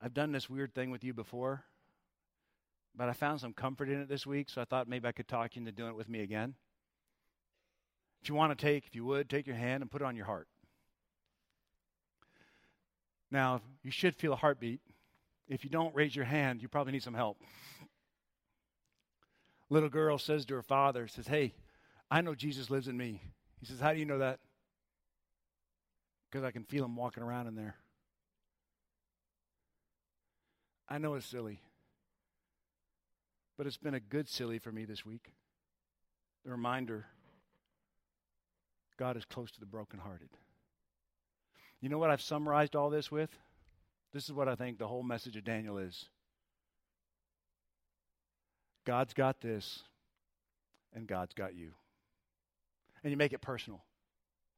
I've 0.00 0.14
done 0.14 0.32
this 0.32 0.48
weird 0.48 0.74
thing 0.74 0.90
with 0.90 1.02
you 1.02 1.12
before, 1.12 1.64
but 2.94 3.08
I 3.08 3.12
found 3.12 3.40
some 3.40 3.52
comfort 3.52 3.88
in 3.88 4.00
it 4.00 4.08
this 4.08 4.26
week, 4.26 4.48
so 4.48 4.60
I 4.60 4.64
thought 4.64 4.88
maybe 4.88 5.08
I 5.08 5.12
could 5.12 5.28
talk 5.28 5.56
you 5.56 5.60
into 5.60 5.72
doing 5.72 5.90
it 5.90 5.96
with 5.96 6.08
me 6.08 6.20
again. 6.20 6.54
If 8.22 8.28
you 8.28 8.34
want 8.34 8.56
to 8.56 8.64
take, 8.64 8.86
if 8.86 8.94
you 8.94 9.04
would, 9.04 9.28
take 9.28 9.46
your 9.46 9.56
hand 9.56 9.82
and 9.82 9.90
put 9.90 10.02
it 10.02 10.04
on 10.04 10.16
your 10.16 10.26
heart. 10.26 10.48
Now, 13.30 13.60
you 13.82 13.90
should 13.90 14.16
feel 14.16 14.32
a 14.32 14.36
heartbeat. 14.36 14.80
If 15.48 15.64
you 15.64 15.70
don't 15.70 15.94
raise 15.94 16.14
your 16.14 16.24
hand, 16.24 16.62
you 16.62 16.68
probably 16.68 16.92
need 16.92 17.02
some 17.02 17.14
help. 17.14 17.40
Little 19.70 19.88
girl 19.88 20.18
says 20.18 20.44
to 20.46 20.54
her 20.54 20.62
father, 20.62 21.08
says, 21.08 21.26
Hey, 21.26 21.54
I 22.10 22.20
know 22.22 22.34
Jesus 22.34 22.70
lives 22.70 22.88
in 22.88 22.96
me. 22.96 23.20
He 23.60 23.66
says, 23.66 23.80
How 23.80 23.92
do 23.92 23.98
you 23.98 24.06
know 24.06 24.18
that? 24.18 24.40
Because 26.30 26.44
I 26.44 26.50
can 26.50 26.64
feel 26.64 26.84
him 26.84 26.96
walking 26.96 27.22
around 27.22 27.48
in 27.48 27.54
there. 27.54 27.76
I 30.88 30.98
know 30.98 31.14
it's 31.14 31.26
silly, 31.26 31.60
but 33.56 33.66
it's 33.66 33.76
been 33.76 33.94
a 33.94 34.00
good 34.00 34.28
silly 34.28 34.58
for 34.58 34.72
me 34.72 34.84
this 34.84 35.04
week. 35.04 35.32
The 36.44 36.50
reminder 36.50 37.06
God 38.98 39.16
is 39.16 39.24
close 39.24 39.50
to 39.52 39.60
the 39.60 39.66
brokenhearted. 39.66 40.30
You 41.80 41.88
know 41.88 41.98
what 41.98 42.10
I've 42.10 42.22
summarized 42.22 42.74
all 42.74 42.90
this 42.90 43.12
with? 43.12 43.30
This 44.12 44.24
is 44.24 44.32
what 44.32 44.48
I 44.48 44.54
think 44.54 44.78
the 44.78 44.88
whole 44.88 45.02
message 45.02 45.36
of 45.36 45.44
Daniel 45.44 45.78
is 45.78 46.06
God's 48.86 49.12
got 49.12 49.42
this, 49.42 49.82
and 50.94 51.06
God's 51.06 51.34
got 51.34 51.54
you. 51.54 51.72
And 53.04 53.10
you 53.10 53.18
make 53.18 53.34
it 53.34 53.42
personal. 53.42 53.84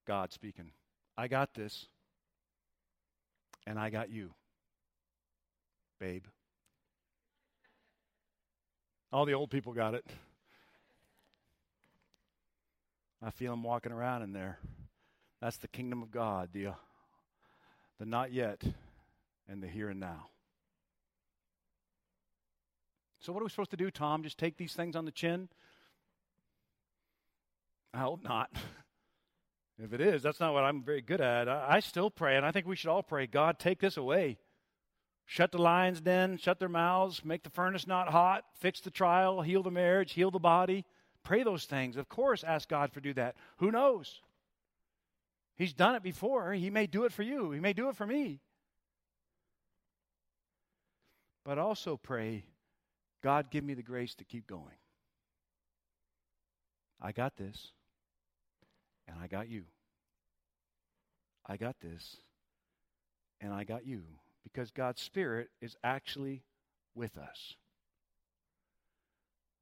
God 0.06 0.32
speaking. 0.32 0.70
I 1.18 1.26
got 1.26 1.52
this, 1.54 1.86
and 3.66 3.78
I 3.78 3.90
got 3.90 4.08
you, 4.08 4.30
babe. 6.00 6.24
All 9.12 9.26
the 9.26 9.34
old 9.34 9.50
people 9.50 9.74
got 9.74 9.94
it. 9.94 10.06
I 13.22 13.30
feel 13.30 13.52
them 13.52 13.62
walking 13.62 13.92
around 13.92 14.22
in 14.22 14.32
there. 14.32 14.58
That's 15.42 15.58
the 15.58 15.68
kingdom 15.68 16.02
of 16.02 16.10
God, 16.10 16.48
the, 16.54 16.68
the 17.98 18.06
not 18.06 18.32
yet 18.32 18.62
and 19.46 19.62
the 19.62 19.68
here 19.68 19.90
and 19.90 20.00
now. 20.00 20.28
So, 23.20 23.32
what 23.32 23.40
are 23.40 23.44
we 23.44 23.50
supposed 23.50 23.72
to 23.72 23.76
do, 23.76 23.90
Tom? 23.90 24.22
Just 24.22 24.38
take 24.38 24.56
these 24.56 24.72
things 24.72 24.96
on 24.96 25.04
the 25.04 25.10
chin? 25.10 25.50
I 27.92 27.98
hope 27.98 28.22
not. 28.24 28.50
if 29.82 29.92
it 29.92 30.00
is, 30.00 30.22
that's 30.22 30.40
not 30.40 30.54
what 30.54 30.64
I'm 30.64 30.82
very 30.82 31.02
good 31.02 31.20
at. 31.20 31.46
I, 31.46 31.66
I 31.68 31.80
still 31.80 32.10
pray, 32.10 32.36
and 32.36 32.46
I 32.46 32.52
think 32.52 32.66
we 32.66 32.76
should 32.76 32.88
all 32.88 33.02
pray 33.02 33.26
God, 33.26 33.58
take 33.58 33.80
this 33.80 33.98
away. 33.98 34.38
Shut 35.30 35.52
the 35.52 35.62
lions' 35.62 36.00
den, 36.00 36.38
shut 36.38 36.58
their 36.58 36.68
mouths, 36.68 37.24
make 37.24 37.44
the 37.44 37.50
furnace 37.50 37.86
not 37.86 38.08
hot, 38.08 38.42
fix 38.58 38.80
the 38.80 38.90
trial, 38.90 39.42
heal 39.42 39.62
the 39.62 39.70
marriage, 39.70 40.12
heal 40.12 40.32
the 40.32 40.40
body. 40.40 40.84
Pray 41.22 41.44
those 41.44 41.66
things. 41.66 41.96
Of 41.96 42.08
course, 42.08 42.42
ask 42.42 42.68
God 42.68 42.92
for 42.92 42.98
do 42.98 43.14
that. 43.14 43.36
Who 43.58 43.70
knows? 43.70 44.22
He's 45.54 45.72
done 45.72 45.94
it 45.94 46.02
before. 46.02 46.52
He 46.52 46.68
may 46.68 46.88
do 46.88 47.04
it 47.04 47.12
for 47.12 47.22
you. 47.22 47.52
He 47.52 47.60
may 47.60 47.72
do 47.72 47.88
it 47.88 47.94
for 47.94 48.04
me. 48.04 48.40
But 51.44 51.58
also 51.58 51.96
pray, 51.96 52.42
God, 53.22 53.52
give 53.52 53.62
me 53.62 53.74
the 53.74 53.84
grace 53.84 54.16
to 54.16 54.24
keep 54.24 54.48
going. 54.48 54.78
I 57.00 57.12
got 57.12 57.36
this, 57.36 57.70
and 59.06 59.16
I 59.16 59.28
got 59.28 59.48
you. 59.48 59.62
I 61.46 61.56
got 61.56 61.78
this, 61.78 62.16
and 63.40 63.54
I 63.54 63.62
got 63.62 63.86
you. 63.86 64.02
Because 64.44 64.70
God's 64.70 65.00
Spirit 65.00 65.48
is 65.60 65.76
actually 65.84 66.42
with 66.94 67.16
us. 67.18 67.56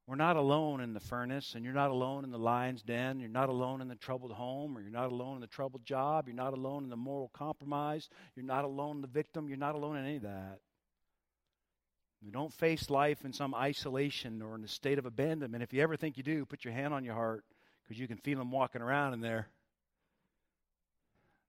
We're 0.09 0.15
not 0.15 0.37
alone 0.37 0.81
in 0.81 0.95
the 0.95 0.99
furnace, 0.99 1.53
and 1.53 1.63
you're 1.63 1.71
not 1.71 1.91
alone 1.91 2.23
in 2.23 2.31
the 2.31 2.39
lion's 2.39 2.81
den. 2.81 3.19
You're 3.19 3.29
not 3.29 3.49
alone 3.49 3.79
in 3.79 3.87
the 3.87 3.95
troubled 3.95 4.31
home, 4.31 4.75
or 4.75 4.81
you're 4.81 4.89
not 4.89 5.11
alone 5.11 5.35
in 5.35 5.41
the 5.41 5.45
troubled 5.45 5.85
job. 5.85 6.27
You're 6.27 6.35
not 6.35 6.53
alone 6.53 6.83
in 6.83 6.89
the 6.89 6.97
moral 6.97 7.29
compromise. 7.31 8.09
You're 8.35 8.43
not 8.43 8.65
alone 8.65 8.95
in 8.95 9.01
the 9.03 9.07
victim. 9.07 9.47
You're 9.47 9.59
not 9.59 9.75
alone 9.75 9.97
in 9.97 10.05
any 10.05 10.15
of 10.15 10.23
that. 10.23 10.61
You 12.21 12.31
don't 12.31 12.51
face 12.51 12.89
life 12.89 13.23
in 13.23 13.33
some 13.33 13.53
isolation 13.53 14.41
or 14.41 14.55
in 14.55 14.63
a 14.63 14.67
state 14.67 14.97
of 14.97 15.05
abandonment. 15.05 15.61
If 15.61 15.73
you 15.73 15.83
ever 15.83 15.95
think 15.95 16.17
you 16.17 16.23
do, 16.23 16.43
put 16.43 16.65
your 16.65 16.73
hand 16.73 16.91
on 16.91 17.05
your 17.05 17.13
heart 17.13 17.45
because 17.83 17.99
you 17.99 18.07
can 18.07 18.17
feel 18.17 18.39
them 18.39 18.49
walking 18.49 18.81
around 18.81 19.13
in 19.13 19.21
there. 19.21 19.47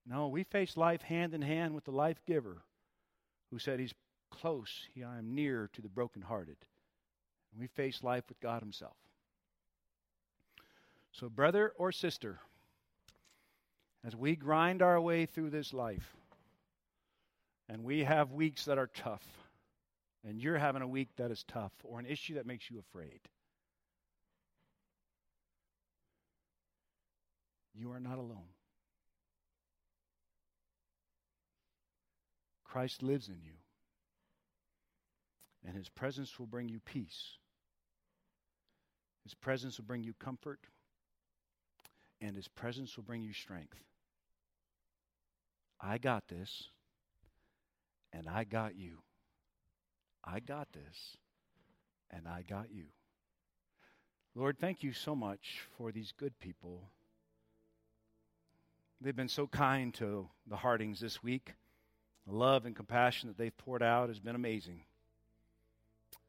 No, 0.06 0.28
we 0.28 0.44
face 0.44 0.76
life 0.76 1.00
hand 1.00 1.32
in 1.32 1.40
hand 1.40 1.74
with 1.74 1.84
the 1.84 1.92
life 1.92 2.20
giver 2.26 2.62
who 3.50 3.58
said 3.58 3.80
he's 3.80 3.94
close, 4.30 4.86
he, 4.94 5.02
I 5.02 5.18
am 5.18 5.34
near 5.34 5.68
to 5.72 5.82
the 5.82 5.88
brokenhearted. 5.88 6.56
And 7.52 7.60
We 7.60 7.66
face 7.66 8.02
life 8.02 8.24
with 8.28 8.40
God 8.40 8.62
Himself. 8.62 8.96
So, 11.12 11.28
brother 11.28 11.72
or 11.76 11.90
sister, 11.90 12.38
as 14.04 14.14
we 14.14 14.36
grind 14.36 14.82
our 14.82 15.00
way 15.00 15.26
through 15.26 15.50
this 15.50 15.74
life, 15.74 16.14
and 17.68 17.84
we 17.84 18.04
have 18.04 18.32
weeks 18.32 18.64
that 18.66 18.78
are 18.78 18.90
tough, 18.94 19.26
and 20.24 20.40
you're 20.40 20.58
having 20.58 20.82
a 20.82 20.88
week 20.88 21.08
that 21.16 21.30
is 21.30 21.44
tough, 21.48 21.72
or 21.82 21.98
an 21.98 22.06
issue 22.06 22.34
that 22.34 22.46
makes 22.46 22.70
you 22.70 22.78
afraid, 22.78 23.20
you 27.74 27.90
are 27.90 28.00
not 28.00 28.18
alone. 28.18 28.48
Christ 32.70 33.02
lives 33.02 33.28
in 33.28 33.40
you, 33.42 33.58
and 35.66 35.76
his 35.76 35.88
presence 35.88 36.38
will 36.38 36.46
bring 36.46 36.68
you 36.68 36.80
peace. 36.80 37.36
His 39.24 39.34
presence 39.34 39.78
will 39.78 39.84
bring 39.84 40.02
you 40.02 40.14
comfort, 40.14 40.60
and 42.20 42.36
His 42.36 42.48
presence 42.48 42.96
will 42.96 43.04
bring 43.04 43.22
you 43.22 43.32
strength. 43.32 43.76
I 45.80 45.98
got 45.98 46.28
this, 46.28 46.68
and 48.12 48.28
I 48.28 48.44
got 48.44 48.76
you. 48.76 48.98
I 50.24 50.40
got 50.40 50.72
this, 50.72 51.16
and 52.10 52.28
I 52.28 52.42
got 52.42 52.70
you. 52.70 52.84
Lord, 54.34 54.58
thank 54.58 54.82
you 54.82 54.92
so 54.92 55.14
much 55.16 55.62
for 55.76 55.90
these 55.90 56.12
good 56.16 56.38
people. 56.38 56.90
They've 59.00 59.16
been 59.16 59.28
so 59.28 59.46
kind 59.46 59.94
to 59.94 60.28
the 60.46 60.56
Hardings 60.56 61.00
this 61.00 61.22
week. 61.22 61.54
The 62.26 62.34
love 62.34 62.66
and 62.66 62.76
compassion 62.76 63.28
that 63.28 63.38
they've 63.38 63.56
poured 63.56 63.82
out 63.82 64.08
has 64.08 64.20
been 64.20 64.36
amazing. 64.36 64.82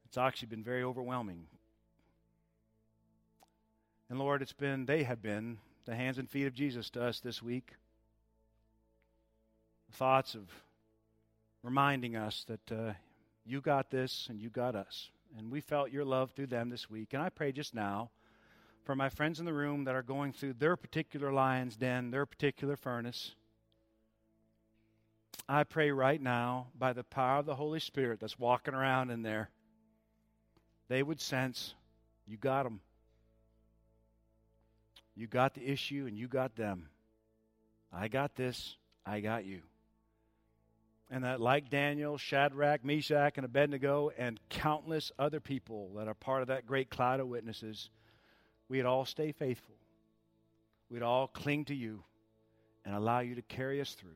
It's 0.05 0.17
actually 0.17 0.47
been 0.47 0.63
very 0.63 0.83
overwhelming 0.83 1.47
and 4.11 4.19
Lord, 4.19 4.41
it's 4.41 4.51
been, 4.51 4.85
they 4.85 5.03
have 5.03 5.21
been 5.21 5.57
the 5.85 5.95
hands 5.95 6.17
and 6.17 6.29
feet 6.29 6.45
of 6.45 6.53
Jesus 6.53 6.89
to 6.89 7.01
us 7.01 7.21
this 7.21 7.41
week. 7.41 7.75
Thoughts 9.93 10.35
of 10.35 10.49
reminding 11.63 12.17
us 12.17 12.45
that 12.49 12.71
uh, 12.73 12.91
you 13.45 13.61
got 13.61 13.89
this 13.89 14.27
and 14.29 14.41
you 14.41 14.49
got 14.49 14.75
us. 14.75 15.11
And 15.37 15.49
we 15.49 15.61
felt 15.61 15.91
your 15.91 16.03
love 16.03 16.31
through 16.31 16.47
them 16.47 16.69
this 16.69 16.89
week. 16.89 17.13
And 17.13 17.23
I 17.23 17.29
pray 17.29 17.53
just 17.53 17.73
now 17.73 18.09
for 18.83 18.97
my 18.97 19.07
friends 19.07 19.39
in 19.39 19.45
the 19.45 19.53
room 19.53 19.85
that 19.85 19.95
are 19.95 20.03
going 20.03 20.33
through 20.33 20.55
their 20.55 20.75
particular 20.75 21.31
lion's 21.31 21.77
den, 21.77 22.11
their 22.11 22.25
particular 22.25 22.75
furnace. 22.75 23.35
I 25.47 25.63
pray 25.63 25.91
right 25.91 26.21
now, 26.21 26.67
by 26.77 26.93
the 26.93 27.03
power 27.03 27.39
of 27.39 27.45
the 27.45 27.55
Holy 27.55 27.79
Spirit 27.79 28.19
that's 28.19 28.39
walking 28.39 28.73
around 28.73 29.09
in 29.11 29.21
there, 29.21 29.49
they 30.87 31.03
would 31.03 31.19
sense 31.19 31.73
you 32.27 32.37
got 32.37 32.63
them. 32.63 32.79
You 35.15 35.27
got 35.27 35.53
the 35.53 35.69
issue 35.69 36.05
and 36.07 36.17
you 36.17 36.27
got 36.27 36.55
them. 36.55 36.87
I 37.91 38.07
got 38.07 38.35
this, 38.35 38.77
I 39.05 39.19
got 39.19 39.43
you. 39.45 39.61
And 41.09 41.25
that, 41.25 41.41
like 41.41 41.69
Daniel, 41.69 42.17
Shadrach, 42.17 42.85
Meshach, 42.85 43.33
and 43.35 43.45
Abednego, 43.45 44.11
and 44.17 44.39
countless 44.49 45.11
other 45.19 45.41
people 45.41 45.91
that 45.97 46.07
are 46.07 46.13
part 46.13 46.41
of 46.41 46.47
that 46.47 46.65
great 46.65 46.89
cloud 46.89 47.19
of 47.19 47.27
witnesses, 47.27 47.89
we'd 48.69 48.85
all 48.85 49.03
stay 49.03 49.33
faithful. 49.33 49.75
We'd 50.89 51.03
all 51.03 51.27
cling 51.27 51.65
to 51.65 51.75
you 51.75 52.03
and 52.85 52.95
allow 52.95 53.19
you 53.19 53.35
to 53.35 53.41
carry 53.41 53.81
us 53.81 53.93
through. 53.93 54.15